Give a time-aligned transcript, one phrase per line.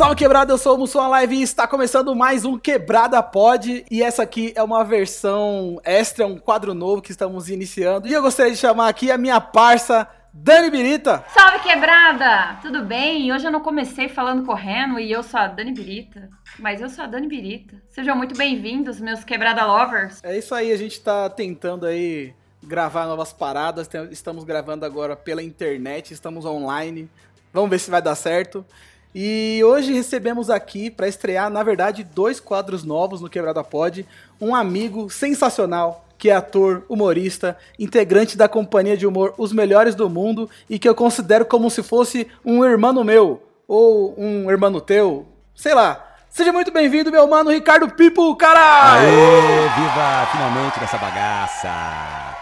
[0.00, 3.84] Salve quebrada, eu sou o Mussum Live e está começando mais um Quebrada Pod.
[3.90, 8.08] E essa aqui é uma versão extra, um quadro novo que estamos iniciando.
[8.08, 11.22] E eu gostaria de chamar aqui a minha parça, Dani Birita.
[11.28, 12.58] Salve quebrada!
[12.62, 13.30] Tudo bem?
[13.30, 17.04] Hoje eu não comecei falando correndo e eu sou a Dani Birita, mas eu sou
[17.04, 17.76] a Dani Birita.
[17.90, 20.20] Sejam muito bem-vindos, meus quebrada lovers.
[20.22, 22.32] É isso aí, a gente está tentando aí
[22.64, 23.86] gravar novas paradas.
[24.10, 27.06] Estamos gravando agora pela internet, estamos online.
[27.52, 28.64] Vamos ver se vai dar certo.
[29.14, 34.06] E hoje recebemos aqui para estrear, na verdade, dois quadros novos no Quebrada Pod.
[34.40, 40.08] Um amigo sensacional, que é ator, humorista, integrante da companhia de humor Os Melhores do
[40.08, 45.26] Mundo e que eu considero como se fosse um irmão meu ou um irmão teu,
[45.54, 46.06] sei lá.
[46.28, 49.08] Seja muito bem-vindo, meu mano Ricardo Pipo, caralho!
[49.08, 51.68] Aê, viva finalmente nessa bagaça!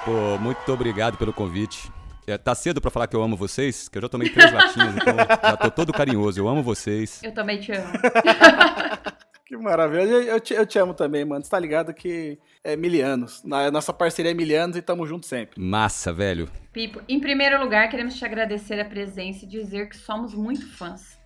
[0.05, 1.91] Pô, muito obrigado pelo convite.
[2.28, 4.96] É, tá cedo pra falar que eu amo vocês, que eu já tomei três latinhas,
[4.96, 6.38] então já tô todo carinhoso.
[6.38, 7.22] Eu amo vocês.
[7.22, 7.90] Eu também te amo.
[9.46, 10.02] que maravilha.
[10.02, 11.42] Eu, eu, te, eu, te, amo também, mano.
[11.42, 13.42] Você tá ligado que é milianos.
[13.42, 15.58] Na, nossa parceria é milianos e tamo junto sempre.
[15.58, 16.50] Massa, velho.
[16.70, 21.18] Pipo, em primeiro lugar, queremos te agradecer a presença e dizer que somos muito fãs.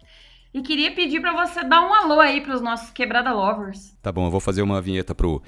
[0.55, 3.97] E queria pedir para você dar um alô aí pros nossos Quebrada Lovers.
[4.01, 5.43] Tá bom, eu vou fazer uma vinheta pro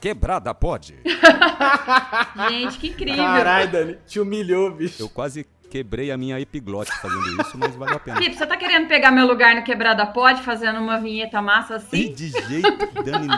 [0.00, 0.96] Quebrada pode.
[2.48, 3.24] Gente, que incrível.
[3.24, 5.02] Caralho, Dani, te humilhou, bicho.
[5.02, 8.16] Eu quase quebrei a minha epiglote fazendo isso, mas valeu a pena.
[8.16, 12.12] Felipe, você tá querendo pegar meu lugar no Quebrada Pode, fazendo uma vinheta massa assim?
[12.12, 13.28] De jeito, Dani.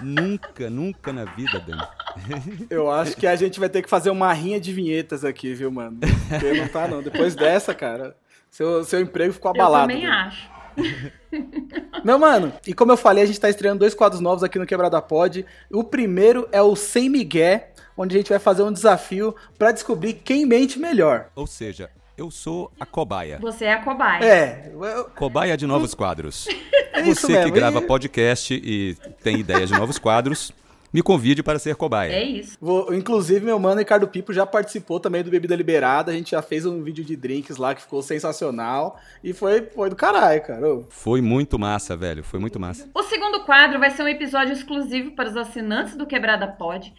[0.00, 1.82] nunca, nunca na vida, Dani.
[2.68, 5.70] Eu acho que a gente vai ter que fazer uma rinha de vinhetas aqui, viu,
[5.70, 5.98] mano?
[6.28, 7.02] Porque não tá, não.
[7.02, 8.16] Depois dessa, cara,
[8.50, 9.90] seu, seu emprego ficou abalado.
[9.90, 10.51] Eu também acho.
[12.04, 14.66] Meu mano, e como eu falei, a gente tá estreando dois quadros novos aqui no
[14.66, 15.44] Quebrada Pod.
[15.70, 17.62] O primeiro é o Sem Miguel,
[17.96, 21.30] onde a gente vai fazer um desafio para descobrir quem mente melhor.
[21.34, 23.38] Ou seja, eu sou a cobaia.
[23.40, 24.24] Você é a cobaia.
[24.24, 24.72] É.
[24.72, 25.04] Eu...
[25.16, 26.46] Cobaia de novos quadros.
[26.94, 30.52] É Você que grava podcast e tem ideias de novos quadros
[30.92, 32.12] me convide para ser cobaia.
[32.12, 32.56] É isso.
[32.60, 36.12] Vou, inclusive, meu mano Ricardo Pipo já participou também do Bebida Liberada.
[36.12, 39.00] A gente já fez um vídeo de drinks lá que ficou sensacional.
[39.24, 40.66] E foi, foi do caralho, cara.
[40.90, 42.22] Foi muito massa, velho.
[42.22, 42.90] Foi muito massa.
[42.94, 46.92] O segundo quadro vai ser um episódio exclusivo para os assinantes do Quebrada Pod.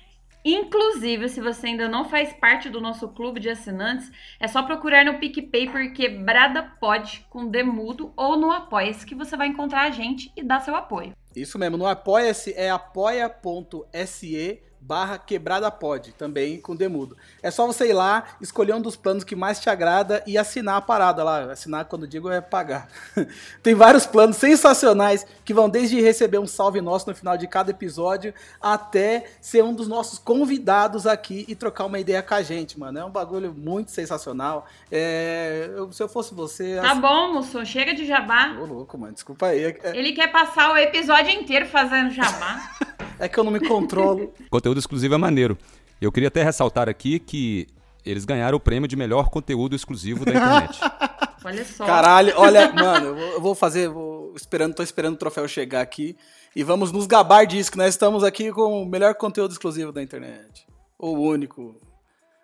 [0.46, 5.06] Inclusive, se você ainda não faz parte do nosso clube de assinantes, é só procurar
[5.06, 9.92] no PicPay por Quebrada Pod com Demudo ou no Apoia-se que você vai encontrar a
[9.92, 11.14] gente e dar seu apoio.
[11.35, 17.16] Isso mesmo, no Apoia-se é apoia.se barra quebrada pod, também com demudo.
[17.41, 20.75] É só você ir lá, escolher um dos planos que mais te agrada e assinar
[20.75, 21.51] a parada lá.
[21.51, 22.89] Assinar, quando digo, é pagar.
[23.63, 27.71] Tem vários planos sensacionais que vão desde receber um salve nosso no final de cada
[27.71, 32.77] episódio até ser um dos nossos convidados aqui e trocar uma ideia com a gente,
[32.77, 33.00] mano.
[33.00, 34.65] É um bagulho muito sensacional.
[34.91, 35.69] É...
[35.73, 36.79] Eu, se eu fosse você...
[36.81, 38.57] Tá bom, moço, chega de jabá.
[38.59, 39.63] Ô, louco, mano, desculpa aí.
[39.63, 39.97] É...
[39.97, 42.69] Ele quer passar o episódio inteiro fazendo jabá.
[43.19, 44.33] é que eu não me controlo.
[44.50, 45.57] conteúdo exclusivo é maneiro.
[46.01, 47.67] Eu queria até ressaltar aqui que
[48.06, 50.79] eles ganharam o prêmio de melhor conteúdo exclusivo da internet.
[51.44, 51.85] olha só.
[51.85, 56.17] Caralho, olha, mano, eu vou fazer, vou esperando, tô esperando o troféu chegar aqui
[56.56, 60.03] e vamos nos gabar disso, que nós estamos aqui com o melhor conteúdo exclusivo da
[60.03, 60.67] internet.
[61.00, 61.75] Ou único.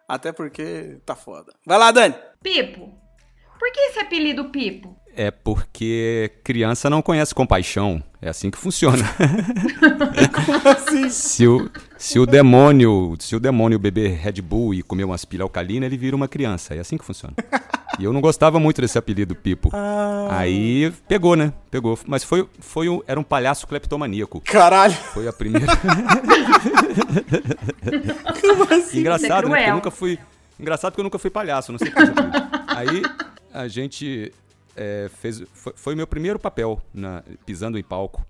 [0.07, 1.53] Até porque tá foda.
[1.65, 2.15] Vai lá, Dani.
[2.41, 2.91] Pipo.
[3.59, 4.97] Por que esse apelido Pipo?
[5.19, 8.01] É porque criança não conhece compaixão.
[8.21, 9.03] É assim que funciona.
[10.33, 11.09] Como assim?
[11.09, 15.43] Se o, se o demônio, se o demônio beber Red Bull e comer umas pilhas
[15.43, 16.73] alcalina, ele vira uma criança.
[16.73, 17.33] É assim que funciona.
[17.99, 19.69] E eu não gostava muito desse apelido Pipo.
[19.73, 20.29] Ah.
[20.31, 21.51] Aí pegou, né?
[21.69, 21.99] Pegou.
[22.07, 24.39] Mas foi, foi um, era um palhaço cleptomaníaco.
[24.39, 24.93] Caralho.
[24.93, 25.67] Foi a primeira.
[28.39, 28.99] Como assim?
[29.01, 29.57] Engraçado, é né?
[29.57, 30.17] Porque eu nunca fui.
[30.57, 32.05] Engraçado porque eu nunca fui palhaço, não sei como.
[32.67, 33.01] Aí
[33.53, 34.31] a gente
[34.79, 38.25] é, fez, foi, foi, o meu primeiro papel na, pisando em palco.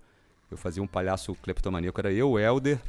[0.49, 2.01] Eu fazia um palhaço cleptomaníaco.
[2.01, 2.79] Era eu, o Helder,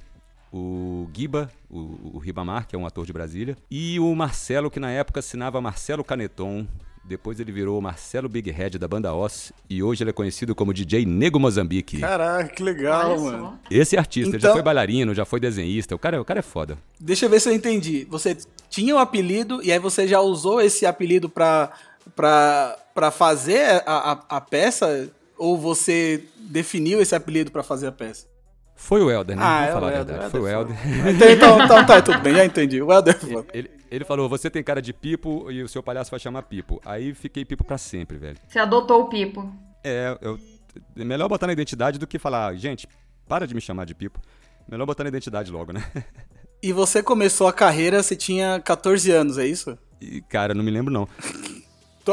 [0.51, 4.81] o Giba, o, o Ribamar, que é um ator de Brasília, e o Marcelo, que
[4.81, 6.67] na época assinava Marcelo Caneton.
[7.05, 10.73] Depois ele virou Marcelo Big Head da banda Oz e hoje ele é conhecido como
[10.73, 11.99] DJ Nego Mozambique.
[11.99, 13.59] Caraca, que legal, mano.
[13.71, 14.49] Esse artista então...
[14.49, 15.95] já foi bailarino, já foi desenhista.
[15.95, 16.79] O cara, o cara é foda.
[17.01, 18.07] Deixa eu ver se eu entendi.
[18.09, 18.37] Você
[18.69, 21.73] tinha um apelido e aí você já usou esse apelido pra,
[22.14, 25.11] pra, pra fazer a, a, a peça?
[25.38, 28.26] Ou você definiu esse apelido para fazer a peça?
[28.75, 29.43] Foi o Helder, né?
[29.43, 30.31] Ah, Vamos é falar o Helder, a verdade.
[30.31, 30.76] Foi o Helder.
[31.14, 32.81] Então, então, então, tá, tudo bem, já entendi.
[32.82, 33.47] O Helder falou.
[33.52, 36.43] Ele, ele, ele, falou: você tem cara de Pipo e o seu palhaço vai chamar
[36.44, 36.81] Pipo.
[36.85, 38.38] Aí fiquei Pipo para sempre, velho.
[38.49, 39.52] Você adotou o Pipo.
[39.85, 40.38] É, eu,
[40.97, 42.88] é melhor botar na identidade do que falar, gente,
[43.29, 44.19] para de me chamar de Pipo.
[44.67, 45.85] Melhor botar na identidade logo, né?
[46.62, 49.79] E você começou a carreira, você tinha 14 anos, é isso?
[50.00, 51.08] E, cara, não me lembro não.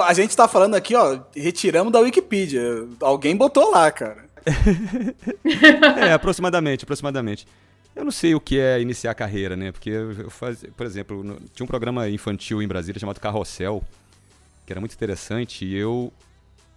[0.01, 2.61] A gente tá falando aqui, ó, retiramos da Wikipedia.
[3.01, 4.25] Alguém botou lá, cara.
[5.99, 7.47] é, aproximadamente, aproximadamente.
[7.95, 9.71] Eu não sei o que é iniciar a carreira, né?
[9.71, 13.83] Porque eu fazia, por exemplo, no, tinha um programa infantil em Brasília chamado Carrossel,
[14.65, 16.13] que era muito interessante, e eu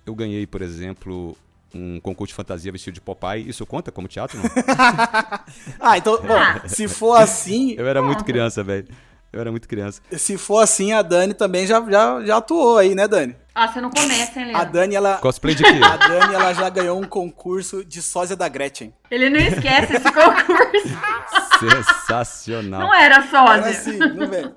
[0.07, 1.37] eu ganhei, por exemplo,
[1.75, 3.49] um concurso de fantasia vestido de Popeye.
[3.49, 4.45] Isso conta como teatro, não?
[5.79, 7.75] ah, então, bom, se for assim.
[7.77, 8.89] Eu era muito criança, velho.
[9.32, 10.03] Eu era muito criança.
[10.12, 13.37] Se for assim, a Dani também já, já, já atuou aí, né, Dani?
[13.55, 14.61] Ah, você não começa, hein, Leandro?
[14.61, 15.19] A Dani, ela.
[15.19, 15.79] Cosplay de quê?
[15.82, 18.93] A Dani, ela já ganhou um concurso de sósia da Gretchen.
[19.11, 20.99] Ele não esquece esse concurso.
[21.61, 22.81] Sensacional.
[22.81, 23.55] Não era sósia.
[23.55, 24.53] Era assim, não vem.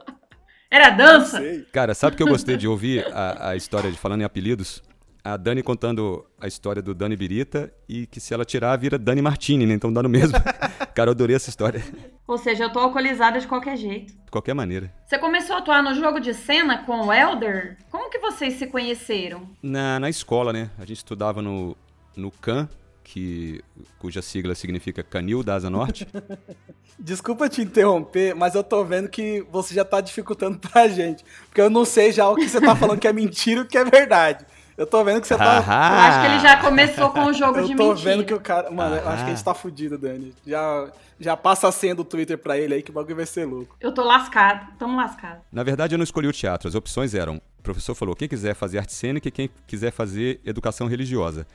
[0.71, 1.39] Era dança?
[1.71, 4.81] Cara, sabe que eu gostei de ouvir a, a história de falando em apelidos?
[5.23, 9.21] A Dani contando a história do Dani Birita e que se ela tirar, vira Dani
[9.21, 9.73] Martini, né?
[9.73, 10.37] Então dá no mesmo.
[10.93, 11.81] Cara, eu adorei essa história.
[12.27, 14.13] Ou seja, eu tô alcoolizada de qualquer jeito.
[14.13, 14.93] De qualquer maneira.
[15.05, 17.77] Você começou a atuar no jogo de cena com o Elder?
[17.89, 19.49] Como que vocês se conheceram?
[19.61, 20.69] Na, na escola, né?
[20.77, 21.75] A gente estudava no,
[22.17, 22.67] no CAN,
[23.01, 23.63] que,
[23.99, 26.05] cuja sigla significa Canil da Asa Norte.
[26.99, 31.23] Desculpa te interromper, mas eu tô vendo que você já tá dificultando pra gente.
[31.45, 33.67] Porque eu não sei já o que você tá falando que é mentira e o
[33.67, 34.45] que é verdade.
[34.77, 35.57] Eu tô vendo que você tá.
[35.57, 37.83] Eu acho que ele já começou com o jogo eu de mentira.
[37.83, 38.71] Eu tô vendo que o cara.
[38.71, 40.33] Mano, eu acho que a gente tá fudido, Dani.
[40.45, 40.87] Já,
[41.19, 43.75] já passa a senha do Twitter pra ele aí que o bagulho vai ser louco.
[43.79, 44.67] Eu tô lascado.
[44.77, 45.41] Tamo lascado.
[45.51, 46.67] Na verdade, eu não escolhi o teatro.
[46.67, 50.41] As opções eram: o professor falou, quem quiser fazer arte cênica e quem quiser fazer
[50.43, 51.45] educação religiosa.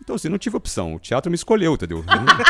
[0.00, 0.94] Então, assim, não tive opção.
[0.94, 2.04] O teatro me escolheu, entendeu?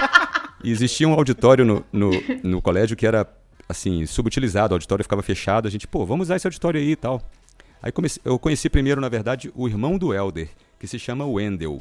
[0.63, 2.11] e existia um auditório no, no,
[2.43, 3.27] no colégio que era,
[3.69, 4.73] assim, subutilizado.
[4.73, 5.67] O auditório ficava fechado.
[5.67, 7.21] A gente, pô, vamos usar esse auditório aí e tal.
[7.83, 10.49] Aí comecei, eu conheci primeiro, na verdade, o irmão do Elder,
[10.79, 11.81] que se chama Wendell.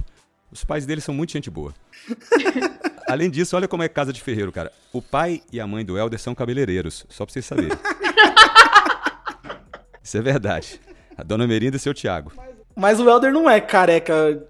[0.51, 1.74] Os pais dele são muito gente boa.
[3.07, 4.71] Além disso, olha como é casa de ferreiro, cara.
[4.92, 7.77] O pai e a mãe do Elder são cabeleireiros, só pra vocês saberem.
[10.03, 10.81] Isso é verdade.
[11.15, 12.31] A dona Merinda e seu Tiago.
[12.75, 14.44] Mas o Elder não é careca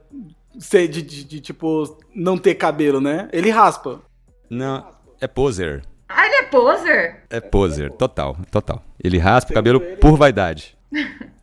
[0.56, 3.28] de, de, de, de, tipo, não ter cabelo, né?
[3.34, 4.00] Ele raspa.
[4.50, 4.90] Não,
[5.20, 5.84] é poser.
[6.08, 7.24] Ah, ele é poser?
[7.30, 8.82] É poser, total, total.
[9.04, 10.78] Ele raspa o cabelo por vaidade.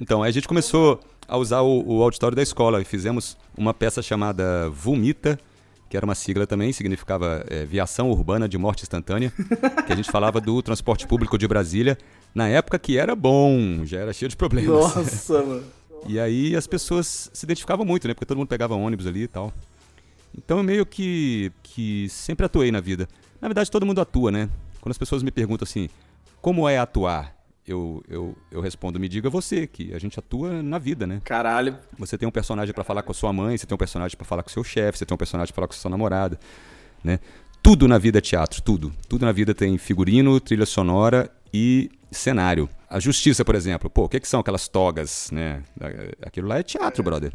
[0.01, 4.01] Então, a gente começou a usar o, o auditório da escola e fizemos uma peça
[4.01, 5.39] chamada Vomita,
[5.89, 9.33] que era uma sigla também, significava é, Viação Urbana de Morte Instantânea,
[9.87, 11.97] que a gente falava do transporte público de Brasília,
[12.35, 14.95] na época que era bom, já era cheio de problemas.
[14.95, 15.65] Nossa, mano.
[16.07, 18.15] E aí as pessoas se identificavam muito, né?
[18.15, 19.53] Porque todo mundo pegava ônibus ali e tal.
[20.37, 23.09] Então eu meio que, que sempre atuei na vida.
[23.41, 24.49] Na verdade, todo mundo atua, né?
[24.81, 25.89] Quando as pessoas me perguntam assim,
[26.41, 27.35] como é atuar?
[27.69, 31.21] Eu, eu, eu respondo, me diga você, que a gente atua na vida, né?
[31.25, 31.77] Caralho.
[31.99, 34.27] Você tem um personagem para falar com a sua mãe, você tem um personagem para
[34.27, 36.39] falar com o seu chefe, você tem um personagem para falar com a sua namorada,
[37.03, 37.21] né?
[37.63, 38.93] Tudo na vida é teatro, tudo.
[39.09, 42.69] Tudo na vida tem figurino, trilha sonora e cenário.
[42.89, 45.63] A justiça, por exemplo, pô, o que, que são aquelas togas, né?
[46.23, 47.33] Aquilo lá é teatro, brother.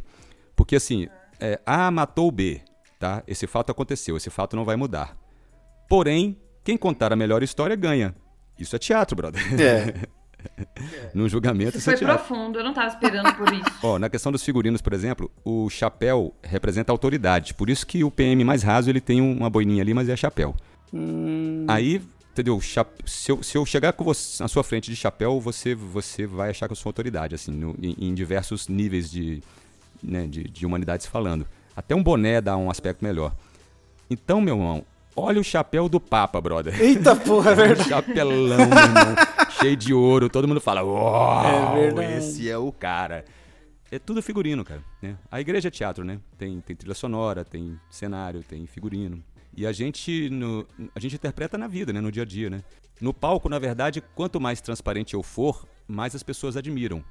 [0.56, 1.08] Porque assim,
[1.40, 2.62] é, A matou B,
[3.00, 3.24] tá?
[3.28, 5.16] Esse fato aconteceu, esse fato não vai mudar.
[5.90, 8.16] Porém, quem contar a melhor história ganha.
[8.58, 9.42] Isso é teatro, brother.
[9.62, 10.08] É.
[11.14, 11.78] no julgamento.
[11.78, 13.72] Isso foi profundo, eu não estava esperando por isso.
[13.82, 17.54] Ó, na questão dos figurinos, por exemplo, o chapéu representa autoridade.
[17.54, 20.56] Por isso que o PM mais raso ele tem uma boininha ali, mas é chapéu.
[20.94, 21.66] Hum...
[21.68, 22.60] Aí, entendeu?
[22.62, 26.50] Se eu, se eu chegar com você, na sua frente de chapéu, você, você vai
[26.50, 29.42] achar que eu sou autoridade, assim, no, em, em, diversos níveis de,
[30.02, 31.46] né, de, de humanidades falando.
[31.76, 33.34] Até um boné dá um aspecto melhor.
[34.10, 34.86] Então, meu irmão,
[35.16, 36.80] olha o chapéu do Papa, brother.
[36.80, 37.90] Eita porra, é verdade.
[37.90, 39.33] Chapelão, meu irmão
[39.64, 43.24] cheio de ouro, todo mundo fala, uau, é esse é o cara.
[43.90, 44.84] É tudo figurino, cara.
[45.02, 45.16] Né?
[45.32, 46.20] A igreja é teatro, né?
[46.38, 49.24] Tem, tem trilha sonora, tem cenário, tem figurino.
[49.56, 52.02] E a gente, no, a gente interpreta na vida, né?
[52.02, 52.64] No dia a dia, né?
[53.00, 57.04] No palco, na verdade, quanto mais transparente eu for, mais as pessoas admiram.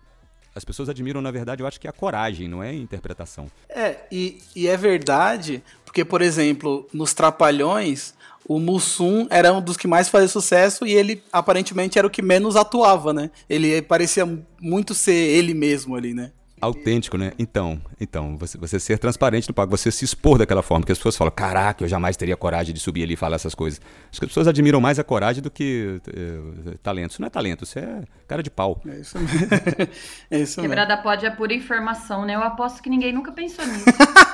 [0.55, 3.47] As pessoas admiram, na verdade, eu acho que é a coragem, não é a interpretação.
[3.69, 8.15] É, e, e é verdade, porque, por exemplo, nos Trapalhões,
[8.47, 12.23] o Mussum era um dos que mais fazia sucesso e ele aparentemente era o que
[12.23, 13.31] menos atuava, né?
[13.49, 14.27] Ele parecia
[14.61, 16.33] muito ser ele mesmo ali, né?
[16.63, 17.33] Autêntico, né?
[17.41, 20.99] Então, então, você, você ser transparente no palco, você se expor daquela forma, que as
[20.99, 23.81] pessoas falam, caraca, eu jamais teria coragem de subir ali e falar essas coisas.
[24.09, 27.11] Acho que as pessoas admiram mais a coragem do que é, talento.
[27.11, 28.81] Isso não é talento, isso é cara de pau.
[28.87, 29.49] É isso mesmo.
[30.31, 30.63] é isso mesmo.
[30.63, 32.37] Quebrada pode é pura informação, né?
[32.37, 33.85] Eu aposto que ninguém nunca pensou nisso.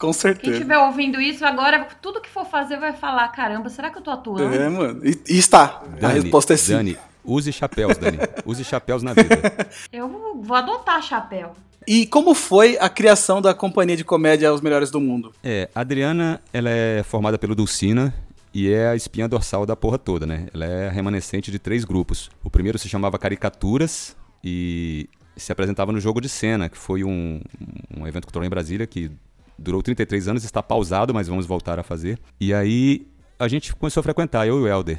[0.00, 0.44] Com certeza.
[0.44, 4.02] Quem estiver ouvindo isso agora, tudo que for fazer vai falar: caramba, será que eu
[4.02, 4.54] tô atuando?
[4.54, 5.06] É, mano.
[5.06, 5.82] E, e está.
[6.00, 6.72] Dani, a resposta é sim.
[6.72, 8.18] Dani, use chapéus, Dani.
[8.46, 9.36] use chapéus na vida.
[9.92, 10.08] Eu
[10.42, 11.52] vou adotar chapéu.
[11.86, 15.34] E como foi a criação da companhia de comédia Os Melhores do Mundo?
[15.44, 18.14] É, a Adriana, ela é formada pelo Dulcina
[18.54, 20.46] e é a espinha dorsal da porra toda, né?
[20.54, 22.30] Ela é remanescente de três grupos.
[22.42, 27.40] O primeiro se chamava Caricaturas e se apresentava no Jogo de Cena, que foi um,
[27.94, 29.10] um evento cultural em Brasília que
[29.60, 32.18] durou 33 anos, está pausado, mas vamos voltar a fazer.
[32.40, 33.06] E aí
[33.38, 34.98] a gente começou a frequentar, eu e o Helder.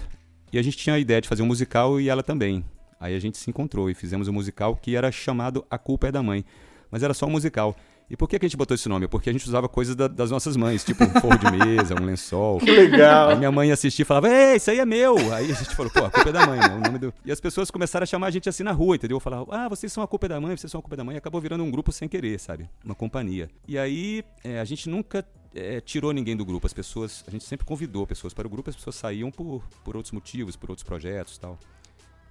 [0.53, 2.63] E a gente tinha a ideia de fazer um musical e ela também.
[2.99, 6.11] Aí a gente se encontrou e fizemos um musical que era chamado A Culpa é
[6.11, 6.45] da Mãe.
[6.91, 7.75] Mas era só um musical.
[8.11, 9.07] E por que, que a gente botou esse nome?
[9.07, 12.03] Porque a gente usava coisas da, das nossas mães, tipo um forro de mesa, um
[12.03, 12.59] lençol.
[12.59, 13.29] Que legal.
[13.29, 15.15] Aí minha mãe assistia e falava, ei, isso aí é meu.
[15.33, 16.75] Aí a gente falou, pô, a culpa é da mãe, né?
[16.75, 17.13] O nome do...
[17.23, 19.17] E as pessoas começaram a chamar a gente assim na rua, entendeu?
[19.17, 21.05] Falavam, ah, vocês são a culpa é da mãe, vocês são a culpa é da
[21.05, 21.15] mãe.
[21.15, 22.69] E acabou virando um grupo sem querer, sabe?
[22.83, 23.49] Uma companhia.
[23.65, 25.25] E aí é, a gente nunca
[25.55, 26.67] é, tirou ninguém do grupo.
[26.67, 29.95] As pessoas, a gente sempre convidou pessoas para o grupo, as pessoas saíam por, por
[29.95, 31.57] outros motivos, por outros projetos tal.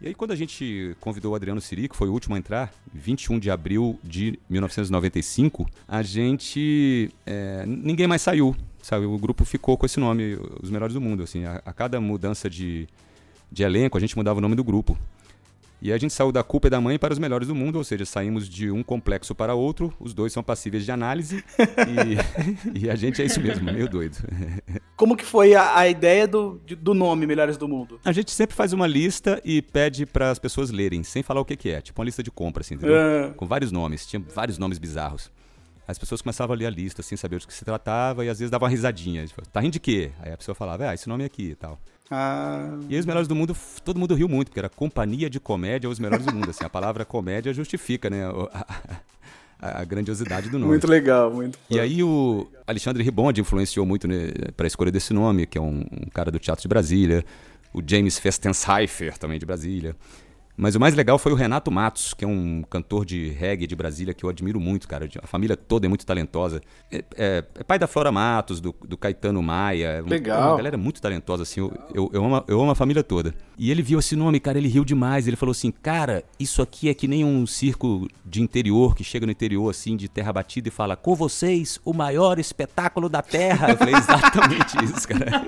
[0.03, 2.73] E aí, quando a gente convidou o Adriano Siri, que foi o último a entrar,
[2.95, 7.11] 21 de abril de 1995, a gente.
[7.27, 9.05] É, ninguém mais saiu, sabe?
[9.05, 11.23] O grupo ficou com esse nome, Os Melhores do Mundo.
[11.23, 12.89] Assim, a, a cada mudança de,
[13.53, 14.97] de elenco, a gente mudava o nome do grupo.
[15.83, 18.05] E a gente saiu da culpa da mãe para os melhores do mundo, ou seja,
[18.05, 21.43] saímos de um complexo para outro, os dois são passíveis de análise
[22.75, 24.19] e, e, a gente é isso mesmo, meio doido.
[24.97, 27.99] Como que foi a, a ideia do, do nome Melhores do Mundo?
[28.05, 31.45] A gente sempre faz uma lista e pede para as pessoas lerem, sem falar o
[31.45, 32.97] que, que é, tipo uma lista de compra, assim, entendeu?
[32.97, 33.31] É.
[33.31, 35.31] Com vários nomes, tinha vários nomes bizarros.
[35.89, 38.39] As pessoas começavam a ler a lista, sem saber do que se tratava, e às
[38.39, 39.27] vezes dava uma risadinha.
[39.27, 40.13] Tipo, tá rindo de quê?
[40.21, 41.81] Aí a pessoa falava, ah, esse nome aqui e tal.
[42.11, 42.77] Ah.
[42.89, 45.89] E aí, os melhores do mundo, todo mundo riu muito, porque era companhia de comédia
[45.89, 46.51] os melhores do mundo.
[46.51, 48.25] Assim, a palavra comédia justifica, né?
[49.63, 50.71] A, grandiosidade do nome.
[50.71, 51.59] Muito legal, muito.
[51.69, 55.61] E aí o Alexandre Ribond influenciou muito né, para a escolha desse nome, que é
[55.61, 57.23] um, um, cara do Teatro de Brasília.
[57.73, 59.95] O James Festenshyfer, também de Brasília.
[60.61, 63.75] Mas o mais legal foi o Renato Matos, que é um cantor de reggae de
[63.75, 65.09] Brasília que eu admiro muito, cara.
[65.23, 66.61] A família toda é muito talentosa.
[66.93, 70.05] É, é, é pai da Flora Matos, do, do Caetano Maia.
[70.07, 70.51] Legal.
[70.51, 71.61] Uma galera muito talentosa, assim.
[71.61, 73.35] Eu, eu, eu, amo, eu amo a família toda.
[73.57, 75.27] E ele viu esse nome, cara, ele riu demais.
[75.27, 79.25] Ele falou assim: Cara, isso aqui é que nem um circo de interior que chega
[79.25, 83.71] no interior, assim, de terra batida e fala: Com vocês, o maior espetáculo da terra.
[83.71, 85.43] Eu falei: Exatamente isso, cara.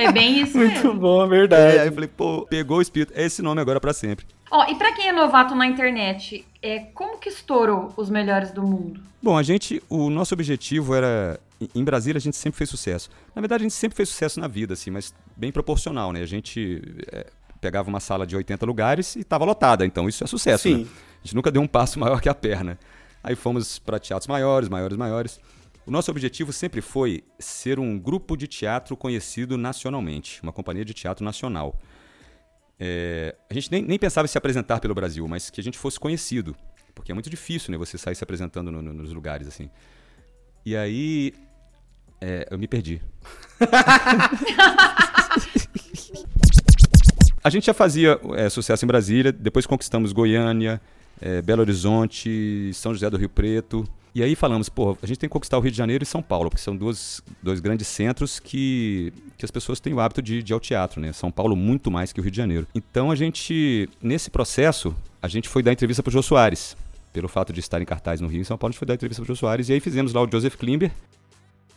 [0.00, 0.94] É bem isso Muito mesmo.
[0.94, 1.76] bom, é verdade.
[1.76, 3.12] É, aí eu falei: Pô, pegou o espírito.
[3.14, 4.31] É esse nome agora para sempre.
[4.54, 8.62] Ó, e para quem é novato na internet, é, como que estourou os melhores do
[8.62, 9.00] mundo?
[9.22, 11.40] Bom, a gente, o nosso objetivo era
[11.74, 13.08] em Brasília a gente sempre fez sucesso.
[13.34, 16.20] Na verdade, a gente sempre fez sucesso na vida, assim, mas bem proporcional, né?
[16.20, 17.26] A gente é,
[17.62, 20.64] pegava uma sala de 80 lugares e estava lotada, então isso é sucesso.
[20.64, 20.82] Sim.
[20.82, 20.86] Né?
[20.90, 22.78] A gente nunca deu um passo maior que a perna.
[23.24, 25.40] Aí fomos para teatros maiores, maiores, maiores.
[25.86, 30.92] O nosso objetivo sempre foi ser um grupo de teatro conhecido nacionalmente, uma companhia de
[30.92, 31.78] teatro nacional.
[32.84, 35.78] É, a gente nem, nem pensava em se apresentar pelo Brasil, mas que a gente
[35.78, 36.56] fosse conhecido.
[36.96, 37.78] Porque é muito difícil, né?
[37.78, 39.70] Você sair se apresentando no, no, nos lugares, assim.
[40.66, 41.32] E aí...
[42.20, 43.00] É, eu me perdi.
[47.42, 50.80] a gente já fazia é, sucesso em Brasília, depois conquistamos Goiânia,
[51.22, 53.88] é, Belo Horizonte, São José do Rio Preto.
[54.14, 56.20] E aí falamos, pô, a gente tem que conquistar o Rio de Janeiro e São
[56.20, 60.42] Paulo, porque são duas, dois grandes centros que, que as pessoas têm o hábito de,
[60.42, 61.12] de ir ao teatro, né?
[61.12, 62.66] São Paulo muito mais que o Rio de Janeiro.
[62.74, 66.76] Então a gente, nesse processo, a gente foi dar entrevista para o Jô Soares.
[67.10, 68.94] Pelo fato de estar em cartaz no Rio e São Paulo, a gente foi dar
[68.94, 69.70] entrevista para o Jô Soares.
[69.70, 70.90] E aí fizemos lá o Joseph Klimber,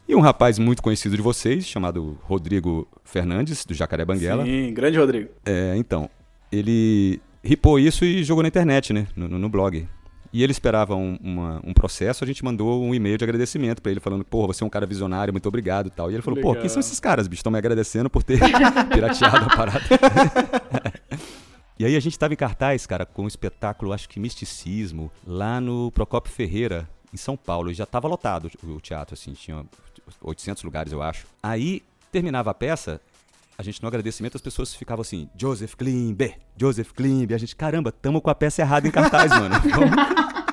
[0.08, 4.46] e um rapaz muito conhecido de vocês, chamado Rodrigo Fernandes, do Jacaré Banguela.
[4.46, 5.30] Sim, grande Rodrigo.
[5.44, 6.08] É, então,
[6.52, 9.08] ele ripou isso e jogou na internet, né?
[9.16, 9.88] No, no blog.
[10.34, 13.92] E ele esperava um, uma, um processo, a gente mandou um e-mail de agradecimento para
[13.92, 16.12] ele, falando, pô, você é um cara visionário, muito obrigado e tal.
[16.12, 17.40] E ele falou, pô, quem são esses caras, bicho?
[17.40, 18.40] Estão me agradecendo por ter
[18.92, 19.86] pirateado a parada.
[21.80, 25.62] e aí a gente estava em cartaz, cara, com um espetáculo, acho que misticismo, lá
[25.62, 27.72] no Procopio Ferreira, em São Paulo.
[27.72, 29.64] E já estava lotado o teatro, assim, tinha
[30.22, 31.26] 800 lugares, eu acho.
[31.42, 33.00] Aí terminava a peça,
[33.58, 37.36] a gente no agradecimento as pessoas ficavam assim, Joseph Klimber, Joseph Klimber.
[37.36, 39.56] A gente, caramba, tamo com a peça errada em cartaz, mano.
[39.74, 40.45] vamos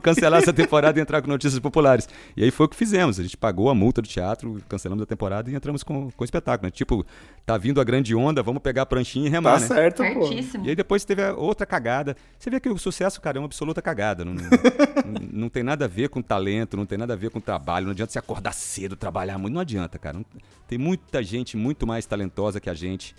[0.00, 2.08] cancelar essa temporada e entrar com notícias populares.
[2.36, 3.18] E aí foi o que fizemos.
[3.18, 6.24] A gente pagou a multa do teatro, cancelamos a temporada e entramos com, com o
[6.24, 6.66] espetáculo.
[6.66, 6.70] Né?
[6.70, 7.04] Tipo,
[7.44, 9.66] tá vindo a grande onda, vamos pegar a pranchinha e remar, tá né?
[9.66, 10.30] certo, pô.
[10.62, 12.16] E aí depois teve outra cagada.
[12.38, 14.24] Você vê que o sucesso, cara, é uma absoluta cagada.
[14.24, 14.42] Não, não,
[15.32, 17.86] não, tem nada a ver com talento, não tem nada a ver com trabalho.
[17.86, 19.54] Não adianta você acordar cedo, trabalhar muito.
[19.54, 20.20] Não adianta, cara.
[20.66, 23.14] Tem muita gente muito mais talentosa que a gente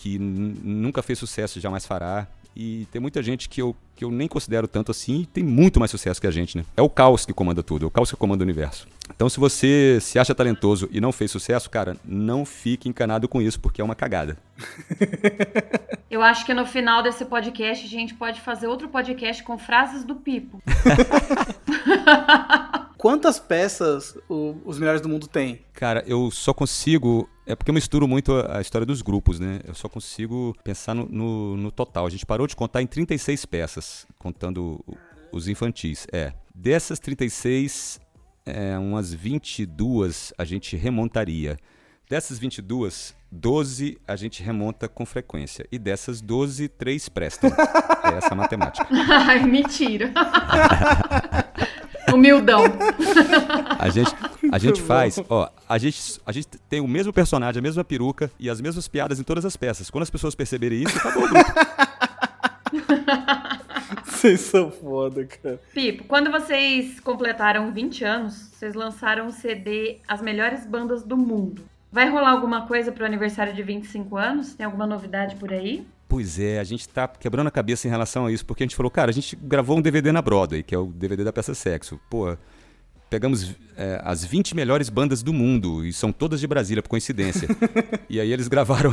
[0.00, 2.26] que nunca fez sucesso e jamais fará.
[2.56, 5.78] E tem muita gente que eu, que eu nem considero tanto assim e tem muito
[5.78, 6.64] mais sucesso que a gente, né?
[6.76, 8.88] É o caos que comanda tudo, é o caos que comanda o universo.
[9.14, 13.42] Então, se você se acha talentoso e não fez sucesso, cara, não fique encanado com
[13.42, 14.36] isso, porque é uma cagada.
[16.10, 20.02] Eu acho que no final desse podcast a gente pode fazer outro podcast com frases
[20.02, 20.60] do Pipo.
[23.00, 25.62] quantas peças o, os melhores do mundo têm?
[25.72, 27.26] Cara, eu só consigo.
[27.46, 29.60] É porque eu misturo muito a história dos grupos, né?
[29.66, 32.06] Eu só consigo pensar no, no, no total.
[32.06, 34.84] A gente parou de contar em 36 peças, contando
[35.32, 36.06] os infantis.
[36.12, 36.34] É.
[36.54, 37.98] Dessas 36,
[38.44, 41.56] é, umas 22 a gente remontaria.
[42.08, 45.66] Dessas 22, 12 a gente remonta com frequência.
[45.72, 47.50] E dessas 12, 3 prestam.
[47.50, 48.86] é essa a matemática.
[48.92, 50.12] Ai, mentira.
[52.14, 52.64] Humildão.
[53.78, 54.14] A gente,
[54.52, 58.30] a gente faz, ó, a gente, a gente tem o mesmo personagem, a mesma peruca
[58.38, 59.90] e as mesmas piadas em todas as peças.
[59.90, 61.50] Quando as pessoas perceberem isso, acabou o grupo.
[64.04, 65.58] Vocês são foda, cara.
[65.72, 71.64] Pipo, quando vocês completaram 20 anos, vocês lançaram o CD As Melhores Bandas do Mundo.
[71.90, 74.54] Vai rolar alguma coisa pro aniversário de 25 anos?
[74.54, 75.86] Tem alguma novidade por aí?
[76.10, 78.74] Pois é, a gente tá quebrando a cabeça em relação a isso, porque a gente
[78.74, 81.54] falou, cara, a gente gravou um DVD na Broadway, que é o DVD da peça
[81.54, 82.00] Sexo.
[82.10, 82.36] Pô,
[83.08, 87.48] pegamos é, as 20 melhores bandas do mundo, e são todas de Brasília, por coincidência.
[88.10, 88.90] e aí eles gravaram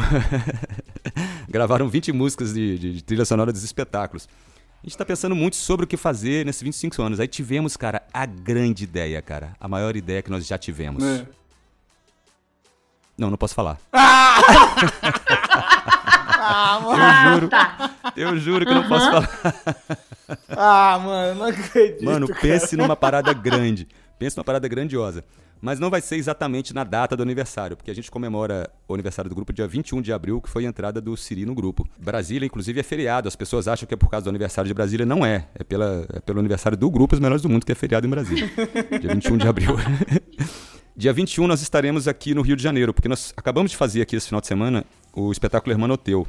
[1.50, 4.29] gravaram 20 músicas de, de, de trilha sonora dos espetáculos.
[4.75, 7.19] A gente está pensando muito sobre o que fazer nesses 25 anos.
[7.19, 9.53] Aí tivemos, cara, a grande ideia, cara.
[9.59, 11.03] A maior ideia que nós já tivemos.
[11.03, 11.25] É.
[13.17, 13.79] Não, não posso falar.
[13.91, 14.38] Ah!
[16.67, 17.03] ah mano.
[17.03, 17.91] Eu juro, tá.
[18.15, 19.29] eu juro que não posso falar.
[20.50, 22.03] ah, mano, não acredito.
[22.03, 22.83] Mano, pense cara.
[22.83, 23.88] numa parada grande.
[24.19, 25.24] Pense numa parada grandiosa.
[25.62, 29.29] Mas não vai ser exatamente na data do aniversário, porque a gente comemora o aniversário
[29.29, 31.88] do grupo dia 21 de abril, que foi a entrada do Siri no grupo.
[31.97, 33.27] Brasília, inclusive, é feriado.
[33.27, 35.05] As pessoas acham que é por causa do aniversário de Brasília.
[35.05, 35.47] Não é.
[35.55, 38.09] É, pela, é pelo aniversário do grupo Os Melhores do Mundo, que é feriado em
[38.09, 38.47] Brasília.
[39.01, 39.75] dia 21 de abril.
[40.95, 44.15] dia 21 nós estaremos aqui no Rio de Janeiro, porque nós acabamos de fazer aqui
[44.15, 46.27] esse final de semana o espetáculo Hermanoteu.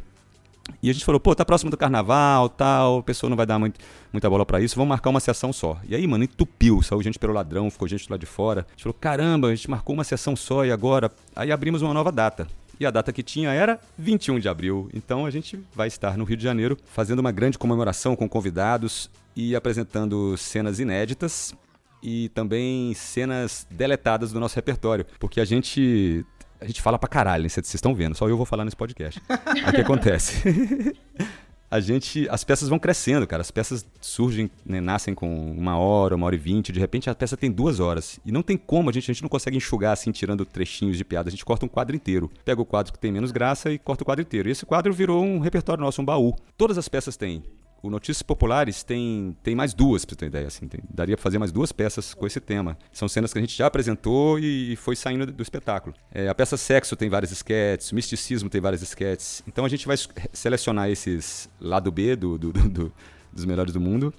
[0.82, 3.58] E a gente falou, pô, tá próximo do carnaval, tal, a pessoa não vai dar
[3.58, 3.80] muito,
[4.12, 5.78] muita bola para isso, vamos marcar uma sessão só.
[5.88, 8.66] E aí, mano, entupiu, saiu gente pelo ladrão, ficou gente lá de fora.
[8.68, 11.10] A gente falou, caramba, a gente marcou uma sessão só e agora?
[11.34, 12.46] Aí abrimos uma nova data.
[12.80, 14.88] E a data que tinha era 21 de abril.
[14.94, 19.10] Então a gente vai estar no Rio de Janeiro fazendo uma grande comemoração com convidados
[19.34, 21.52] e apresentando cenas inéditas
[22.00, 25.04] e também cenas deletadas do nosso repertório.
[25.18, 26.24] Porque a gente
[26.60, 27.48] a gente fala pra caralho?
[27.48, 29.20] Vocês estão vendo, só eu vou falar nesse podcast.
[29.68, 30.96] o que acontece?
[31.70, 32.26] a gente.
[32.30, 33.40] As peças vão crescendo, cara.
[33.40, 36.72] As peças surgem, né, nascem com uma hora, uma hora e vinte.
[36.72, 38.18] De repente a peça tem duas horas.
[38.24, 41.04] E não tem como, a gente, a gente não consegue enxugar assim, tirando trechinhos de
[41.04, 41.28] piada.
[41.28, 42.30] A gente corta um quadro inteiro.
[42.44, 44.48] Pega o quadro que tem menos graça e corta o quadro inteiro.
[44.48, 46.34] E esse quadro virou um repertório nosso, um baú.
[46.56, 47.42] Todas as peças têm
[47.82, 50.46] o Notícias Populares tem, tem mais duas, pra você ter ideia.
[50.46, 52.76] Assim, tem, daria pra fazer mais duas peças com esse tema.
[52.92, 55.94] São cenas que a gente já apresentou e, foi saindo do, espetáculo.
[56.12, 59.42] É, a peça Sexo tem várias sketches, Misticismo tem várias sketches.
[59.46, 59.96] Então a gente vai
[60.32, 62.92] selecionar esses lado B do, do, do,
[63.32, 64.12] dos melhores do mundo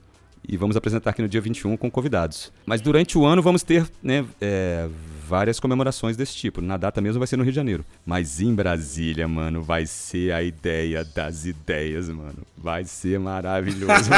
[0.47, 2.51] e vamos apresentar aqui no dia 21 com convidados.
[2.65, 4.87] Mas durante o ano vamos ter né, é,
[5.29, 6.59] várias comemorações desse tipo.
[6.59, 7.85] Na data mesmo vai ser no Rio de Janeiro.
[8.03, 12.39] Mas em Brasília, mano, vai ser a ideia das ideias, mano.
[12.57, 14.09] Vai ser maravilhoso.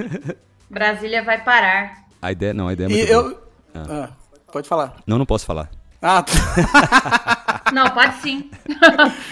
[0.70, 2.06] Brasília vai parar.
[2.22, 3.30] A ideia, não, a ideia é muito e boa.
[3.30, 3.42] Eu...
[3.74, 3.86] Ah.
[3.90, 4.10] Ah,
[4.50, 4.96] pode falar.
[5.06, 5.70] Não, não posso falar.
[6.08, 7.72] Ah, tá.
[7.72, 8.48] Não, pode sim.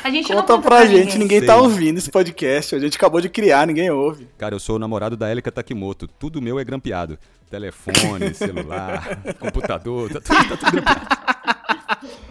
[0.03, 2.75] A gente conta não conta pra, pra gente, ninguém, ninguém tá ouvindo esse podcast.
[2.75, 4.27] A gente acabou de criar, ninguém ouve.
[4.37, 6.09] Cara, eu sou o namorado da Elika Takimoto.
[6.09, 7.17] Tudo meu é grampeado.
[7.49, 11.25] Telefone, celular, computador, tá tudo, tá tudo grampeado.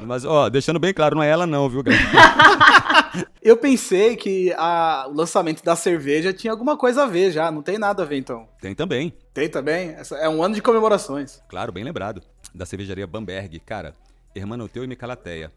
[0.05, 1.81] Mas, ó, deixando bem claro, não é ela não, viu?
[3.41, 7.61] Eu pensei que a, o lançamento da cerveja tinha alguma coisa a ver já, não
[7.61, 8.45] tem nada a ver então.
[8.59, 9.13] Tem também.
[9.33, 9.95] Tem também?
[10.19, 11.41] É um ano de comemorações.
[11.47, 12.21] Claro, bem lembrado.
[12.53, 13.93] Da cervejaria Bamberg, cara.
[14.35, 15.51] Hermanoteu e Micalateia.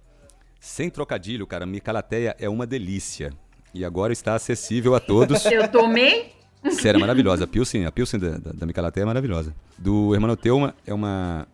[0.61, 3.33] Sem trocadilho, cara, Micalateia é uma delícia.
[3.73, 5.45] E agora está acessível a todos.
[5.47, 6.33] Eu tomei?
[6.71, 7.45] Sério, é maravilhosa.
[7.45, 9.55] A Pilsen, a Pilsen da, da, da Micalateia é maravilhosa.
[9.79, 11.47] Do Hermanoteu é uma...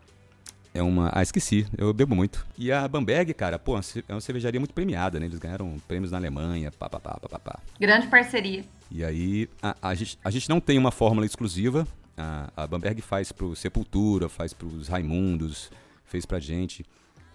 [0.74, 1.10] É uma...
[1.12, 1.66] Ah, esqueci.
[1.76, 2.46] Eu bebo muito.
[2.56, 5.26] E a Bamberg, cara, pô, é uma cervejaria muito premiada, né?
[5.26, 7.58] Eles ganharam prêmios na Alemanha, pá, pá, pá, pá, pá.
[7.78, 8.64] Grande parceria.
[8.90, 11.86] E aí, a, a, gente, a gente não tem uma fórmula exclusiva.
[12.16, 15.70] A, a Bamberg faz pro Sepultura, faz pros Raimundos,
[16.06, 16.86] fez pra gente.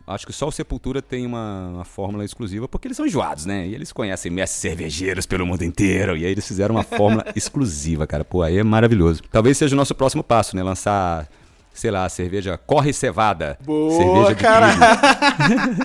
[0.07, 3.67] Acho que só o Sepultura tem uma, uma, fórmula exclusiva, porque eles são enjoados, né?
[3.67, 6.15] E eles conhecem mestres cervejeiros pelo mundo inteiro.
[6.15, 8.23] E aí eles fizeram uma fórmula exclusiva, cara.
[8.23, 9.21] Pô, aí é maravilhoso.
[9.29, 10.63] Talvez seja o nosso próximo passo, né?
[10.63, 11.27] Lançar,
[11.73, 13.59] sei lá, cerveja Corre Cevada.
[13.65, 14.67] Boa, cerveja cara!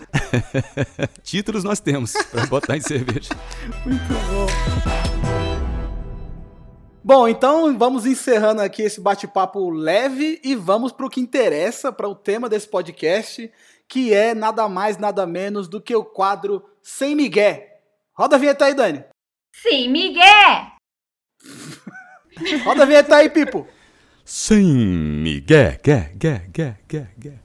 [1.25, 3.31] Títulos nós temos pra botar em cerveja.
[3.85, 4.47] Muito bom.
[7.05, 12.09] Bom, então vamos encerrando aqui esse bate-papo leve e vamos para o que interessa, para
[12.09, 13.51] o tema desse podcast,
[13.89, 17.63] que é nada mais, nada menos do que o quadro Sem Miguel.
[18.15, 19.05] Roda a vinheta aí, Dani.
[19.55, 20.73] Sim, Miguel!
[22.65, 23.67] Roda a vinheta aí, Pipo.
[24.25, 27.43] Sem Miguel, gué, gué, gué, gué, gué.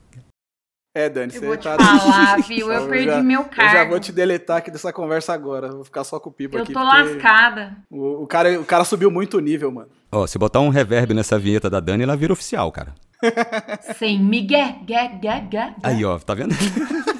[0.98, 1.76] É, Dani, eu você vou tá...
[1.76, 2.72] te falar, viu?
[2.72, 3.62] Eu, eu perdi já, meu cargo.
[3.62, 5.68] Eu já vou te deletar aqui dessa conversa agora.
[5.68, 6.72] Vou ficar só com o Pipo eu aqui.
[6.72, 7.76] Eu tô lascada.
[7.88, 9.90] O, o, cara, o cara subiu muito o nível, mano.
[10.10, 12.94] Ó, se botar um reverb nessa vinheta da Dani, ela vira oficial, cara.
[13.96, 15.74] Sem Miguel, gué, gué, gué.
[15.82, 16.54] Aí, ó, tá vendo?